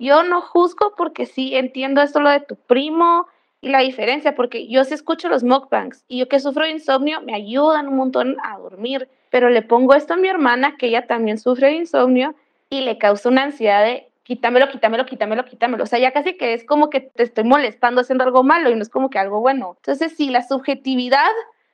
Yo 0.00 0.22
no 0.22 0.40
juzgo 0.40 0.94
porque 0.96 1.26
sí 1.26 1.56
entiendo 1.56 2.00
esto 2.00 2.20
lo 2.20 2.30
de 2.30 2.38
tu 2.38 2.54
primo 2.54 3.26
y 3.60 3.70
la 3.70 3.80
diferencia, 3.80 4.36
porque 4.36 4.68
yo 4.68 4.84
sí 4.84 4.94
escucho 4.94 5.28
los 5.28 5.42
mukbangs 5.42 6.04
y 6.06 6.18
yo 6.18 6.28
que 6.28 6.38
sufro 6.38 6.64
de 6.64 6.70
insomnio 6.70 7.20
me 7.22 7.34
ayudan 7.34 7.88
un 7.88 7.96
montón 7.96 8.36
a 8.44 8.58
dormir, 8.58 9.08
pero 9.30 9.50
le 9.50 9.62
pongo 9.62 9.94
esto 9.94 10.14
a 10.14 10.16
mi 10.16 10.28
hermana 10.28 10.76
que 10.76 10.86
ella 10.86 11.06
también 11.06 11.38
sufre 11.38 11.68
de 11.68 11.74
insomnio 11.74 12.36
y 12.70 12.82
le 12.82 12.98
causa 12.98 13.28
una 13.28 13.44
ansiedad 13.44 13.84
de 13.84 14.08
quítamelo, 14.22 14.68
quítamelo, 14.68 15.06
quítamelo, 15.06 15.44
quítamelo. 15.44 15.84
O 15.84 15.86
sea, 15.86 15.98
ya 15.98 16.12
casi 16.12 16.36
que 16.36 16.52
es 16.52 16.64
como 16.64 16.90
que 16.90 17.00
te 17.00 17.22
estoy 17.22 17.44
molestando 17.44 18.02
haciendo 18.02 18.24
algo 18.24 18.42
malo 18.42 18.70
y 18.70 18.74
no 18.74 18.82
es 18.82 18.90
como 18.90 19.10
que 19.10 19.18
algo 19.18 19.40
bueno. 19.40 19.74
Entonces, 19.78 20.14
sí, 20.16 20.30
la 20.30 20.46
subjetividad 20.46 21.30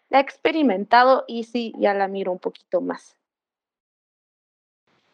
la 0.08 0.18
he 0.18 0.22
experimentado 0.22 1.24
y 1.26 1.44
sí, 1.44 1.72
ya 1.78 1.94
la 1.94 2.06
miro 2.06 2.30
un 2.30 2.38
poquito 2.38 2.80
más. 2.80 3.16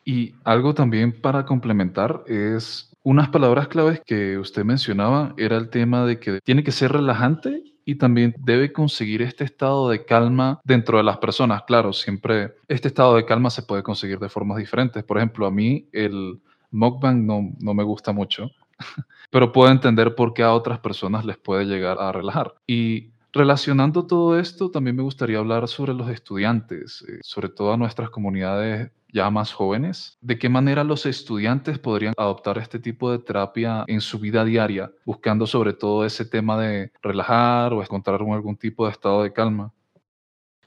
Y 0.04 0.34
algo 0.44 0.74
también 0.74 1.18
para 1.20 1.46
complementar 1.46 2.24
es 2.26 2.90
unas 3.02 3.28
palabras 3.28 3.68
claves 3.68 4.02
que 4.04 4.36
usted 4.36 4.64
mencionaba, 4.64 5.34
era 5.38 5.56
el 5.56 5.70
tema 5.70 6.04
de 6.04 6.18
que 6.20 6.40
tiene 6.40 6.62
que 6.62 6.72
ser 6.72 6.92
relajante 6.92 7.62
y 7.90 7.96
también 7.96 8.36
debe 8.38 8.72
conseguir 8.72 9.20
este 9.20 9.42
estado 9.42 9.88
de 9.88 10.04
calma 10.04 10.60
dentro 10.62 10.98
de 10.98 11.02
las 11.02 11.18
personas. 11.18 11.64
Claro, 11.64 11.92
siempre 11.92 12.54
este 12.68 12.86
estado 12.86 13.16
de 13.16 13.24
calma 13.24 13.50
se 13.50 13.64
puede 13.64 13.82
conseguir 13.82 14.20
de 14.20 14.28
formas 14.28 14.58
diferentes. 14.58 15.02
Por 15.02 15.16
ejemplo, 15.16 15.44
a 15.44 15.50
mí 15.50 15.88
el 15.90 16.40
mukbang 16.70 17.26
no, 17.26 17.50
no 17.58 17.74
me 17.74 17.82
gusta 17.82 18.12
mucho, 18.12 18.52
pero 19.30 19.50
puedo 19.50 19.72
entender 19.72 20.14
por 20.14 20.34
qué 20.34 20.44
a 20.44 20.54
otras 20.54 20.78
personas 20.78 21.24
les 21.24 21.36
puede 21.36 21.64
llegar 21.64 21.98
a 21.98 22.12
relajar. 22.12 22.54
Y 22.64 23.10
relacionando 23.32 24.06
todo 24.06 24.38
esto, 24.38 24.70
también 24.70 24.96
me 24.96 25.02
gustaría 25.02 25.38
hablar 25.38 25.68
sobre 25.68 25.94
los 25.94 26.08
estudiantes, 26.10 27.04
eh, 27.08 27.18
sobre 27.22 27.48
todo 27.48 27.72
a 27.72 27.76
nuestras 27.76 28.10
comunidades 28.10 28.90
ya 29.12 29.28
más 29.30 29.52
jóvenes, 29.52 30.18
¿de 30.20 30.38
qué 30.38 30.48
manera 30.48 30.84
los 30.84 31.04
estudiantes 31.04 31.78
podrían 31.78 32.14
adoptar 32.16 32.58
este 32.58 32.78
tipo 32.78 33.10
de 33.10 33.18
terapia 33.18 33.84
en 33.88 34.00
su 34.00 34.18
vida 34.18 34.44
diaria, 34.44 34.92
buscando 35.04 35.46
sobre 35.46 35.72
todo 35.72 36.04
ese 36.04 36.24
tema 36.24 36.60
de 36.60 36.92
relajar 37.02 37.72
o 37.72 37.82
encontrar 37.82 38.20
algún 38.20 38.56
tipo 38.56 38.86
de 38.86 38.92
estado 38.92 39.22
de 39.22 39.32
calma? 39.32 39.72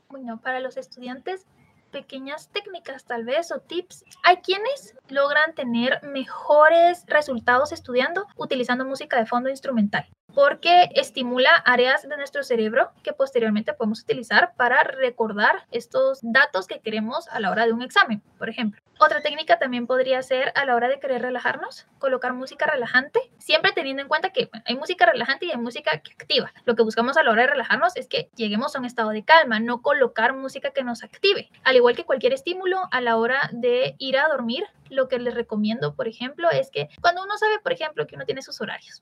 Bueno, 0.10 0.42
para 0.42 0.60
los 0.60 0.78
estudiantes, 0.78 1.46
pequeñas 1.92 2.50
técnicas 2.50 3.06
tal 3.06 3.24
vez 3.24 3.52
o 3.52 3.60
tips. 3.60 4.04
Hay 4.24 4.38
quienes 4.38 4.96
logran 5.10 5.54
tener 5.54 6.02
mejores 6.04 7.06
resultados 7.08 7.72
estudiando 7.72 8.26
utilizando 8.36 8.84
música 8.84 9.18
de 9.18 9.28
fondo 9.28 9.50
instrumental 9.50 10.06
porque 10.34 10.90
estimula 10.96 11.52
áreas 11.66 12.08
de 12.08 12.18
nuestro 12.18 12.44
cerebro 12.44 12.92
que 13.04 13.14
posteriormente 13.14 13.74
podemos 13.74 14.02
utilizar 14.02 14.54
para 14.56 14.84
recordar 14.84 15.66
estos 15.72 16.20
datos 16.22 16.68
que 16.68 16.80
queremos 16.80 17.28
a 17.30 17.40
la 17.40 17.52
hora 17.52 17.66
de 17.66 17.74
un 17.74 17.82
examen, 17.82 18.22
por 18.38 18.50
ejemplo. 18.50 18.82
Otra 19.00 19.22
técnica 19.22 19.58
también 19.60 19.88
podría 19.88 20.22
ser 20.22 20.54
a 20.56 20.66
la 20.66 20.76
hora 20.76 20.88
de 20.88 21.00
querer 21.00 21.22
relajarnos, 21.22 21.88
colocar 21.98 22.34
música 22.34 22.68
relajante, 22.68 23.20
siempre 23.38 23.72
teniendo 23.74 24.02
en 24.02 24.08
cuenta 24.08 24.30
que 24.30 24.50
hay 24.66 24.76
música 24.76 25.06
relajante 25.06 25.48
y 25.48 25.52
hay 25.52 25.58
música 25.58 26.00
que 26.00 26.14
activa. 26.14 26.54
Lo 26.66 26.76
que 26.76 26.84
buscamos 26.84 27.18
a 27.18 27.24
la 27.24 27.32
hora 27.32 27.42
de 27.42 27.50
relajarnos 27.50 27.96
es 27.96 28.08
que 28.08 28.30
lleguemos 28.36 28.76
a 28.76 28.80
un 28.80 28.86
estado 28.86 29.10
de 29.10 29.26
calma, 29.26 29.60
no 29.60 29.82
colocar 29.82 30.34
música 30.34 30.72
que 30.72 30.84
nos 30.84 31.04
active. 31.04 31.50
Al 31.64 31.76
igual 31.76 31.96
que 31.96 32.06
cualquier 32.06 32.34
estímulo, 32.34 32.88
a 32.92 33.02
la 33.02 33.18
hora 33.18 33.50
de 33.52 33.96
ir 33.98 34.18
a 34.18 34.28
dormir, 34.28 34.64
lo 34.90 35.08
que 35.08 35.20
les 35.20 35.34
recomiendo, 35.34 35.96
por 35.96 36.08
ejemplo, 36.08 36.50
es 36.52 36.70
que 36.70 36.88
cuando 37.02 37.24
uno 37.24 37.38
sabe, 37.38 37.60
por 37.60 37.74
ejemplo, 37.74 38.06
que 38.06 38.16
uno 38.16 38.26
tiene 38.26 38.42
sus 38.42 38.62
horarios, 38.62 39.02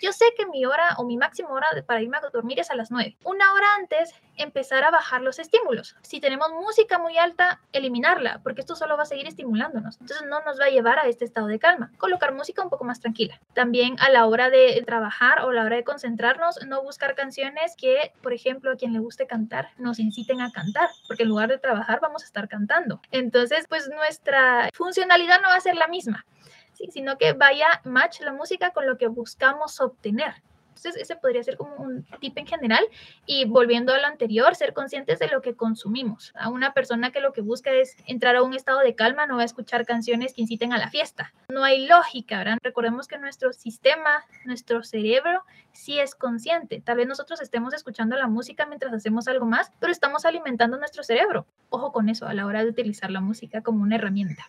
Yo 0.00 0.12
sé 0.12 0.26
que 0.36 0.44
mi 0.44 0.66
hora 0.66 0.94
o 0.98 1.04
mi 1.04 1.16
máxima 1.16 1.48
hora 1.48 1.66
para 1.86 2.02
irme 2.02 2.18
a 2.18 2.20
dormir 2.30 2.60
es 2.60 2.70
a 2.70 2.74
las 2.74 2.90
9. 2.90 3.16
Una 3.24 3.54
hora 3.54 3.66
antes, 3.78 4.14
empezar 4.36 4.84
a 4.84 4.90
bajar 4.90 5.22
los 5.22 5.38
estímulos. 5.38 5.96
Si 6.02 6.20
tenemos 6.20 6.50
música 6.50 6.98
muy 6.98 7.16
alta, 7.16 7.60
eliminarla, 7.72 8.40
porque 8.42 8.60
esto 8.60 8.76
solo 8.76 8.98
va 8.98 9.04
a 9.04 9.06
seguir 9.06 9.26
estimulándonos. 9.26 9.98
Entonces 9.98 10.26
no 10.26 10.42
nos 10.42 10.60
va 10.60 10.66
a 10.66 10.70
llevar 10.70 10.98
a 10.98 11.06
este 11.06 11.24
estado 11.24 11.46
de 11.46 11.58
calma. 11.58 11.92
Colocar 11.96 12.34
música 12.34 12.62
un 12.62 12.68
poco 12.68 12.84
más 12.84 13.00
tranquila. 13.00 13.40
También 13.54 13.96
a 13.98 14.10
la 14.10 14.26
hora 14.26 14.50
de 14.50 14.82
trabajar 14.84 15.40
o 15.40 15.48
a 15.48 15.54
la 15.54 15.64
hora 15.64 15.76
de 15.76 15.84
concentrarnos, 15.84 16.62
no 16.66 16.82
buscar 16.82 17.14
canciones 17.14 17.74
que, 17.76 18.12
por 18.22 18.34
ejemplo, 18.34 18.72
a 18.72 18.76
quien 18.76 18.92
le 18.92 18.98
guste 18.98 19.26
cantar, 19.26 19.70
nos 19.78 19.98
inciten 19.98 20.42
a 20.42 20.52
cantar, 20.52 20.90
porque 21.08 21.22
en 21.22 21.30
lugar 21.30 21.48
de 21.48 21.56
trabajar 21.56 22.00
vamos 22.00 22.22
a 22.22 22.26
estar 22.26 22.48
cantando. 22.48 23.00
Entonces, 23.12 23.64
pues 23.66 23.88
nuestra 23.88 24.68
funcionalidad 24.74 25.40
no 25.40 25.48
va 25.48 25.54
a 25.54 25.60
ser 25.60 25.74
la 25.74 25.88
misma 25.88 26.26
sino 26.90 27.18
que 27.18 27.32
vaya 27.32 27.66
match 27.84 28.20
la 28.20 28.32
música 28.32 28.70
con 28.70 28.86
lo 28.86 28.98
que 28.98 29.08
buscamos 29.08 29.80
obtener. 29.80 30.42
Entonces, 30.76 30.96
ese 30.96 31.16
podría 31.16 31.42
ser 31.42 31.56
como 31.56 31.74
un 31.76 32.04
tip 32.20 32.36
en 32.36 32.46
general. 32.46 32.84
Y 33.24 33.46
volviendo 33.46 33.94
a 33.94 33.98
lo 33.98 34.06
anterior, 34.06 34.54
ser 34.54 34.74
conscientes 34.74 35.18
de 35.18 35.28
lo 35.28 35.40
que 35.40 35.54
consumimos. 35.54 36.32
A 36.36 36.50
una 36.50 36.74
persona 36.74 37.10
que 37.10 37.20
lo 37.20 37.32
que 37.32 37.40
busca 37.40 37.72
es 37.72 37.96
entrar 38.06 38.36
a 38.36 38.42
un 38.42 38.52
estado 38.52 38.80
de 38.80 38.94
calma, 38.94 39.26
no 39.26 39.36
va 39.36 39.42
a 39.42 39.46
escuchar 39.46 39.86
canciones 39.86 40.34
que 40.34 40.42
inciten 40.42 40.74
a 40.74 40.78
la 40.78 40.90
fiesta. 40.90 41.32
No 41.48 41.64
hay 41.64 41.86
lógica, 41.86 42.38
¿verdad? 42.38 42.58
Recordemos 42.62 43.08
que 43.08 43.18
nuestro 43.18 43.54
sistema, 43.54 44.24
nuestro 44.44 44.82
cerebro, 44.82 45.44
sí 45.72 45.98
es 45.98 46.14
consciente. 46.14 46.82
Tal 46.82 46.98
vez 46.98 47.06
nosotros 47.06 47.40
estemos 47.40 47.72
escuchando 47.72 48.16
la 48.16 48.26
música 48.26 48.66
mientras 48.66 48.92
hacemos 48.92 49.28
algo 49.28 49.46
más, 49.46 49.72
pero 49.80 49.92
estamos 49.92 50.26
alimentando 50.26 50.76
nuestro 50.76 51.02
cerebro. 51.02 51.46
Ojo 51.70 51.90
con 51.90 52.10
eso 52.10 52.26
a 52.26 52.34
la 52.34 52.44
hora 52.44 52.62
de 52.62 52.70
utilizar 52.70 53.10
la 53.10 53.20
música 53.20 53.62
como 53.62 53.82
una 53.82 53.96
herramienta. 53.96 54.44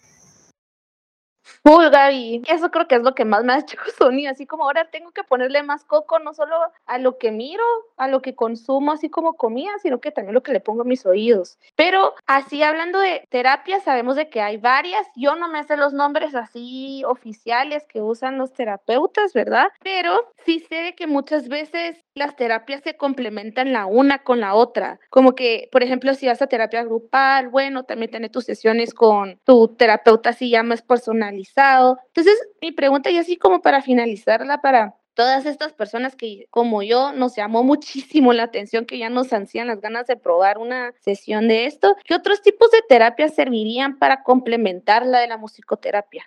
Full, 1.63 1.89
Gaby. 1.89 2.43
Eso 2.47 2.71
creo 2.71 2.87
que 2.87 2.95
es 2.95 3.01
lo 3.01 3.15
que 3.15 3.25
más 3.25 3.43
me 3.43 3.53
ha 3.53 3.59
hecho 3.59 3.77
sonido. 3.97 4.31
Así 4.31 4.45
como 4.45 4.63
ahora 4.63 4.89
tengo 4.89 5.11
que 5.11 5.23
ponerle 5.23 5.63
más 5.63 5.83
coco, 5.83 6.19
no 6.19 6.33
solo 6.33 6.55
a 6.85 6.97
lo 6.97 7.17
que 7.17 7.31
miro, 7.31 7.63
a 7.97 8.07
lo 8.07 8.21
que 8.21 8.35
consumo, 8.35 8.91
así 8.91 9.09
como 9.09 9.33
comida, 9.33 9.71
sino 9.81 9.99
que 9.99 10.11
también 10.11 10.33
lo 10.33 10.43
que 10.43 10.53
le 10.53 10.59
pongo 10.59 10.81
a 10.81 10.85
mis 10.85 11.05
oídos. 11.05 11.59
Pero 11.75 12.15
así 12.25 12.63
hablando 12.63 12.99
de 12.99 13.25
terapia, 13.29 13.79
sabemos 13.79 14.15
de 14.15 14.29
que 14.29 14.41
hay 14.41 14.57
varias. 14.57 15.07
Yo 15.15 15.35
no 15.35 15.49
me 15.49 15.63
sé 15.63 15.77
los 15.77 15.93
nombres 15.93 16.35
así 16.35 17.03
oficiales 17.05 17.85
que 17.87 18.01
usan 18.01 18.37
los 18.37 18.53
terapeutas, 18.53 19.33
¿verdad? 19.33 19.69
Pero 19.83 20.31
sí 20.45 20.59
sé 20.59 20.75
de 20.75 20.95
que 20.95 21.07
muchas 21.07 21.47
veces 21.49 22.03
las 22.17 22.35
terapias 22.35 22.81
se 22.83 22.97
complementan 22.97 23.73
la 23.73 23.85
una 23.85 24.23
con 24.23 24.39
la 24.39 24.55
otra. 24.55 24.99
Como 25.09 25.35
que, 25.35 25.69
por 25.71 25.83
ejemplo, 25.83 26.13
si 26.13 26.27
vas 26.27 26.41
a 26.41 26.47
terapia 26.47 26.83
grupal, 26.83 27.49
bueno, 27.49 27.83
también 27.83 28.11
tienes 28.11 28.31
tus 28.31 28.45
sesiones 28.45 28.93
con 28.93 29.39
tu 29.43 29.69
terapeuta 29.75 30.33
si 30.33 30.49
ya 30.49 30.63
más 30.63 30.81
personalizado. 30.81 31.97
Entonces, 32.07 32.35
mi 32.61 32.71
pregunta 32.71 33.09
y 33.09 33.17
así 33.17 33.37
como 33.37 33.61
para 33.61 33.81
finalizarla, 33.81 34.61
para 34.61 34.95
todas 35.17 35.47
estas 35.47 35.73
personas 35.73 36.15
que 36.15 36.45
como 36.51 36.83
yo 36.83 37.11
nos 37.11 37.35
llamó 37.35 37.63
muchísimo 37.63 38.33
la 38.33 38.43
atención, 38.43 38.85
que 38.85 38.99
ya 38.99 39.09
nos 39.09 39.33
ansían 39.33 39.67
las 39.67 39.81
ganas 39.81 40.05
de 40.05 40.15
probar 40.15 40.59
una 40.59 40.93
sesión 40.99 41.47
de 41.47 41.65
esto, 41.65 41.95
¿qué 42.05 42.13
otros 42.13 42.41
tipos 42.43 42.69
de 42.69 42.83
terapias 42.87 43.33
servirían 43.33 43.97
para 43.97 44.21
complementar 44.21 45.05
la 45.05 45.19
de 45.19 45.27
la 45.27 45.37
musicoterapia? 45.37 46.25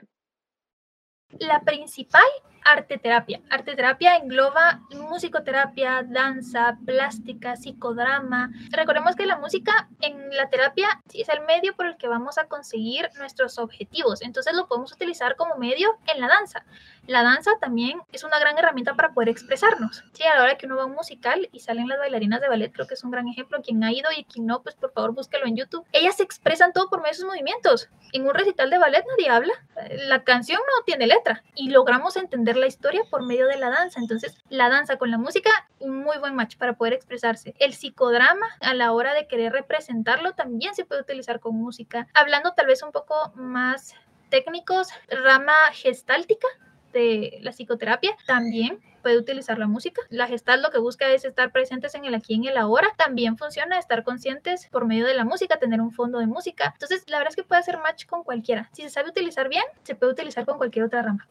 La 1.39 1.61
principal 1.61 2.25
arteterapia. 2.65 3.41
Arteterapia 3.51 4.17
engloba 4.17 4.81
musicoterapia, 4.95 6.03
danza, 6.07 6.79
plástica, 6.85 7.57
psicodrama. 7.57 8.51
Recordemos 8.71 9.17
que 9.17 9.27
la 9.27 9.39
música 9.39 9.89
en 10.01 10.35
la 10.37 10.49
terapia 10.49 11.01
es 11.13 11.29
el 11.29 11.41
medio 11.43 11.75
por 11.75 11.87
el 11.87 11.97
que 11.97 12.09
vamos 12.09 12.39
a 12.39 12.47
conseguir 12.47 13.09
nuestros 13.19 13.59
objetivos. 13.59 14.23
Entonces 14.23 14.55
lo 14.55 14.67
podemos 14.67 14.93
utilizar 14.93 15.37
como 15.37 15.57
medio 15.57 15.99
en 16.13 16.21
la 16.21 16.29
danza. 16.29 16.65
La 17.07 17.23
danza 17.23 17.53
también 17.61 18.01
es 18.13 18.25
una 18.25 18.39
gran 18.39 18.57
herramienta 18.59 18.95
para 18.95 19.13
poder 19.13 19.29
expresarnos. 19.29 20.05
Sí, 20.13 20.23
a 20.25 20.37
la 20.37 20.43
hora 20.43 20.59
que 20.59 20.67
uno 20.67 20.77
va 20.77 20.83
a 20.83 20.87
un 20.87 20.95
musical 20.95 21.49
y 21.53 21.61
salen 21.61 21.89
las 21.89 21.99
bailarinas 21.99 22.41
de 22.41 22.49
ballet, 22.49 22.73
creo 22.73 22.87
que 22.87 22.95
es 22.95 23.05
un 23.05 23.11
gran 23.11 23.27
ejemplo. 23.29 23.61
Quien 23.63 23.83
ha 23.85 23.93
ido 23.93 24.09
y 24.17 24.25
quien 24.25 24.47
no, 24.47 24.63
pues 24.63 24.77
por 24.77 24.93
favor 24.93 25.13
búsquelo 25.13 25.47
en 25.47 25.57
YouTube. 25.57 25.87
Ellas 25.93 26.17
se 26.17 26.23
expresan 26.23 26.73
todo 26.73 26.89
por 26.89 27.01
medio 27.01 27.13
de 27.13 27.17
sus 27.17 27.27
movimientos. 27.27 27.89
En 28.13 28.27
un 28.27 28.35
recital 28.35 28.71
de 28.71 28.79
ballet 28.79 29.05
nadie 29.17 29.31
habla. 29.31 29.53
La 30.07 30.25
canción 30.25 30.61
no 30.61 30.85
tiene 30.85 31.07
letra 31.07 31.43
y 31.55 31.71
logramos 31.71 32.17
entender 32.17 32.50
la 32.57 32.67
historia 32.67 33.03
por 33.11 33.25
medio 33.25 33.47
de 33.47 33.57
la 33.57 33.71
danza. 33.71 34.01
Entonces, 34.01 34.37
la 34.49 34.69
danza 34.69 34.97
con 34.97 35.11
la 35.11 35.19
música, 35.19 35.51
un 35.79 35.99
muy 35.99 36.19
buen 36.19 36.35
match 36.35 36.57
para 36.57 36.75
poder 36.75 36.93
expresarse. 36.93 37.55
El 37.59 37.75
psicodrama, 37.75 38.47
a 38.61 38.75
la 38.75 38.93
hora 38.93 39.15
de 39.15 39.27
querer 39.27 39.53
representarlo, 39.53 40.33
también 40.33 40.75
se 40.75 40.85
puede 40.85 41.03
utilizar 41.03 41.41
con 41.41 41.57
música. 41.57 42.07
Hablando 42.15 42.53
tal 42.53 42.67
vez 42.67 42.83
un 42.83 42.93
poco 42.93 43.33
más 43.35 43.95
técnicos, 44.31 44.89
rama 45.09 45.55
gestáltica, 45.73 46.47
de 46.93 47.39
la 47.43 47.53
psicoterapia 47.53 48.17
también 48.27 48.81
puede 49.03 49.19
utilizar 49.19 49.59
la 49.59 49.67
música. 49.67 50.03
La 50.11 50.27
gestal 50.27 50.63
lo 50.63 50.71
que 50.71 50.79
busca 50.79 51.09
es 51.11 51.25
estar 51.25 51.53
presentes 51.53 51.95
en 51.95 52.05
el 52.05 52.15
aquí 52.15 52.35
y 52.35 52.37
en 52.37 52.45
el 52.47 52.57
ahora. 52.59 52.89
También 52.97 53.39
funciona 53.39 53.79
estar 53.79 54.05
conscientes 54.05 54.69
por 54.71 54.87
medio 54.87 55.07
de 55.07 55.15
la 55.15 55.25
música, 55.25 55.59
tener 55.59 55.81
un 55.81 55.93
fondo 55.93 56.19
de 56.19 56.27
música. 56.27 56.71
Entonces, 56.75 57.05
la 57.09 57.19
verdad 57.19 57.31
es 57.31 57.37
que 57.37 57.45
puede 57.45 57.61
hacer 57.61 57.79
match 57.79 58.07
con 58.07 58.25
cualquiera. 58.25 58.69
Si 58.73 58.83
se 58.83 58.91
sabe 58.91 59.09
utilizar 59.09 59.49
bien, 59.49 59.65
se 59.85 59.95
puede 59.95 60.13
utilizar 60.13 60.45
con 60.45 60.59
cualquier 60.59 60.85
otra 60.85 61.03
rama. 61.03 61.27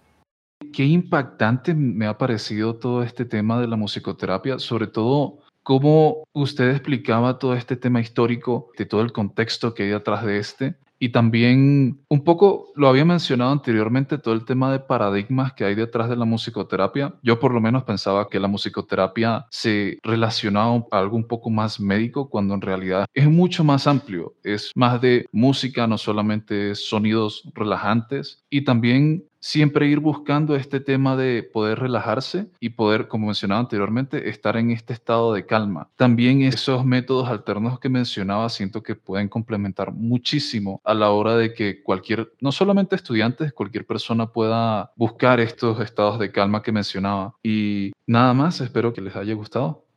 Qué 0.73 0.85
impactante 0.85 1.73
me 1.73 2.05
ha 2.05 2.17
parecido 2.17 2.75
todo 2.75 3.03
este 3.03 3.25
tema 3.25 3.59
de 3.59 3.67
la 3.67 3.75
musicoterapia, 3.75 4.59
sobre 4.59 4.87
todo 4.87 5.39
cómo 5.63 6.23
usted 6.33 6.69
explicaba 6.71 7.39
todo 7.39 7.53
este 7.53 7.75
tema 7.75 8.01
histórico, 8.01 8.71
de 8.77 8.85
todo 8.85 9.01
el 9.01 9.11
contexto 9.11 9.73
que 9.73 9.83
hay 9.83 9.89
detrás 9.89 10.25
de 10.25 10.37
este, 10.37 10.75
y 10.99 11.09
también 11.09 12.01
un 12.09 12.23
poco 12.23 12.73
lo 12.75 12.89
había 12.89 13.05
mencionado 13.05 13.51
anteriormente, 13.51 14.17
todo 14.17 14.33
el 14.33 14.43
tema 14.43 14.71
de 14.71 14.79
paradigmas 14.79 15.53
que 15.53 15.63
hay 15.63 15.73
detrás 15.73 16.09
de 16.09 16.17
la 16.17 16.25
musicoterapia. 16.25 17.15
Yo 17.23 17.39
por 17.39 17.53
lo 17.53 17.61
menos 17.61 17.83
pensaba 17.83 18.27
que 18.27 18.39
la 18.39 18.49
musicoterapia 18.49 19.45
se 19.49 19.97
relacionaba 20.03 20.83
a 20.91 20.99
algo 20.99 21.15
un 21.15 21.27
poco 21.27 21.49
más 21.49 21.79
médico, 21.79 22.29
cuando 22.29 22.53
en 22.53 22.61
realidad 22.61 23.05
es 23.13 23.29
mucho 23.29 23.63
más 23.63 23.87
amplio. 23.87 24.35
Es 24.43 24.71
más 24.75 24.99
de 24.99 25.25
música, 25.31 25.87
no 25.87 25.97
solamente 25.97 26.75
sonidos 26.75 27.49
relajantes. 27.55 28.43
Y 28.49 28.65
también 28.65 29.23
siempre 29.39 29.87
ir 29.87 29.99
buscando 29.99 30.55
este 30.55 30.79
tema 30.79 31.15
de 31.15 31.43
poder 31.43 31.79
relajarse 31.79 32.49
y 32.59 32.69
poder, 32.69 33.07
como 33.07 33.27
mencionaba 33.27 33.61
anteriormente, 33.61 34.29
estar 34.29 34.57
en 34.57 34.71
este 34.71 34.93
estado 34.93 35.33
de 35.33 35.45
calma. 35.45 35.89
También 35.95 36.41
esos 36.41 36.85
métodos 36.85 37.29
alternos 37.29 37.79
que 37.79 37.89
mencionaba 37.89 38.49
siento 38.49 38.83
que 38.83 38.95
pueden 38.95 39.29
complementar 39.29 39.91
muchísimo 39.93 40.81
a 40.83 40.93
la 40.93 41.11
hora 41.11 41.35
de 41.35 41.53
que 41.53 41.81
cualquier, 41.83 42.33
no 42.41 42.51
solamente 42.51 42.95
estudiantes, 42.95 43.53
cualquier 43.53 43.85
persona 43.85 44.31
pueda 44.31 44.91
buscar 44.95 45.39
estos 45.39 45.79
estados 45.81 46.19
de 46.19 46.31
calma 46.31 46.61
que 46.61 46.71
mencionaba. 46.71 47.35
Y 47.43 47.91
nada 48.07 48.33
más, 48.33 48.61
espero 48.61 48.93
que 48.93 49.01
les 49.01 49.15
haya 49.15 49.33
gustado. 49.33 49.88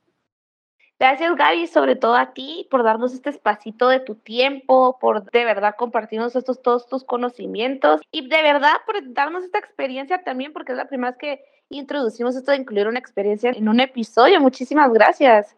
Gracias 1.02 1.34
Gaby, 1.34 1.66
sobre 1.66 1.96
todo 1.96 2.14
a 2.14 2.32
ti 2.32 2.68
por 2.70 2.84
darnos 2.84 3.12
este 3.12 3.28
espacito 3.28 3.88
de 3.88 3.98
tu 3.98 4.14
tiempo, 4.14 4.98
por 5.00 5.28
de 5.32 5.44
verdad 5.44 5.74
compartirnos 5.76 6.36
estos 6.36 6.62
todos 6.62 6.86
tus 6.86 7.02
conocimientos 7.02 8.00
y 8.12 8.28
de 8.28 8.40
verdad 8.40 8.74
por 8.86 9.12
darnos 9.12 9.42
esta 9.42 9.58
experiencia 9.58 10.22
también 10.22 10.52
porque 10.52 10.70
es 10.70 10.78
la 10.78 10.86
primera 10.86 11.10
vez 11.10 11.18
que 11.18 11.44
introducimos 11.70 12.36
esto 12.36 12.52
de 12.52 12.58
incluir 12.58 12.86
una 12.86 13.00
experiencia 13.00 13.50
en 13.50 13.68
un 13.68 13.80
episodio. 13.80 14.40
Muchísimas 14.40 14.92
gracias. 14.92 15.56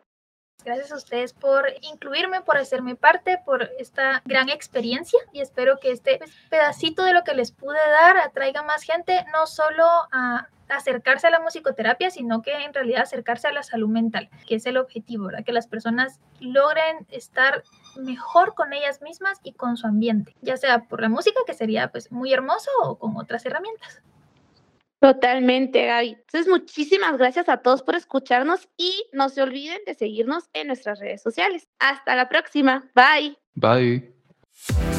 Gracias 0.64 0.92
a 0.92 0.96
ustedes 0.96 1.34
por 1.34 1.66
incluirme, 1.82 2.40
por 2.40 2.56
hacerme 2.56 2.96
parte, 2.96 3.38
por 3.44 3.70
esta 3.78 4.22
gran 4.24 4.48
experiencia 4.48 5.18
y 5.32 5.40
espero 5.40 5.78
que 5.78 5.92
este 5.92 6.20
pedacito 6.48 7.04
de 7.04 7.12
lo 7.12 7.22
que 7.22 7.34
les 7.34 7.52
pude 7.52 7.78
dar 7.90 8.16
atraiga 8.16 8.62
más 8.62 8.82
gente, 8.82 9.26
no 9.32 9.46
solo 9.46 9.84
a 10.10 10.48
acercarse 10.68 11.26
a 11.26 11.30
la 11.30 11.40
musicoterapia, 11.40 12.10
sino 12.10 12.40
que 12.40 12.52
en 12.52 12.72
realidad 12.72 13.02
acercarse 13.02 13.48
a 13.48 13.52
la 13.52 13.62
salud 13.62 13.88
mental, 13.88 14.30
que 14.46 14.54
es 14.54 14.64
el 14.64 14.78
objetivo, 14.78 15.26
¿verdad? 15.26 15.44
Que 15.44 15.52
las 15.52 15.66
personas 15.66 16.20
logren 16.40 17.06
estar 17.10 17.62
mejor 17.96 18.54
con 18.54 18.72
ellas 18.72 19.02
mismas 19.02 19.38
y 19.42 19.52
con 19.52 19.76
su 19.76 19.86
ambiente, 19.86 20.34
ya 20.40 20.56
sea 20.56 20.84
por 20.84 21.02
la 21.02 21.10
música, 21.10 21.40
que 21.46 21.54
sería 21.54 21.88
pues 21.88 22.10
muy 22.10 22.32
hermoso, 22.32 22.70
o 22.82 22.98
con 22.98 23.16
otras 23.16 23.44
herramientas. 23.44 24.00
Totalmente, 25.04 25.84
Gaby. 25.84 26.16
Entonces, 26.18 26.48
muchísimas 26.48 27.18
gracias 27.18 27.50
a 27.50 27.58
todos 27.58 27.82
por 27.82 27.94
escucharnos 27.94 28.70
y 28.78 29.04
no 29.12 29.28
se 29.28 29.42
olviden 29.42 29.82
de 29.84 29.92
seguirnos 29.92 30.44
en 30.54 30.68
nuestras 30.68 30.98
redes 30.98 31.20
sociales. 31.20 31.68
Hasta 31.78 32.16
la 32.16 32.30
próxima. 32.30 32.90
Bye. 32.94 33.36
Bye. 33.54 34.93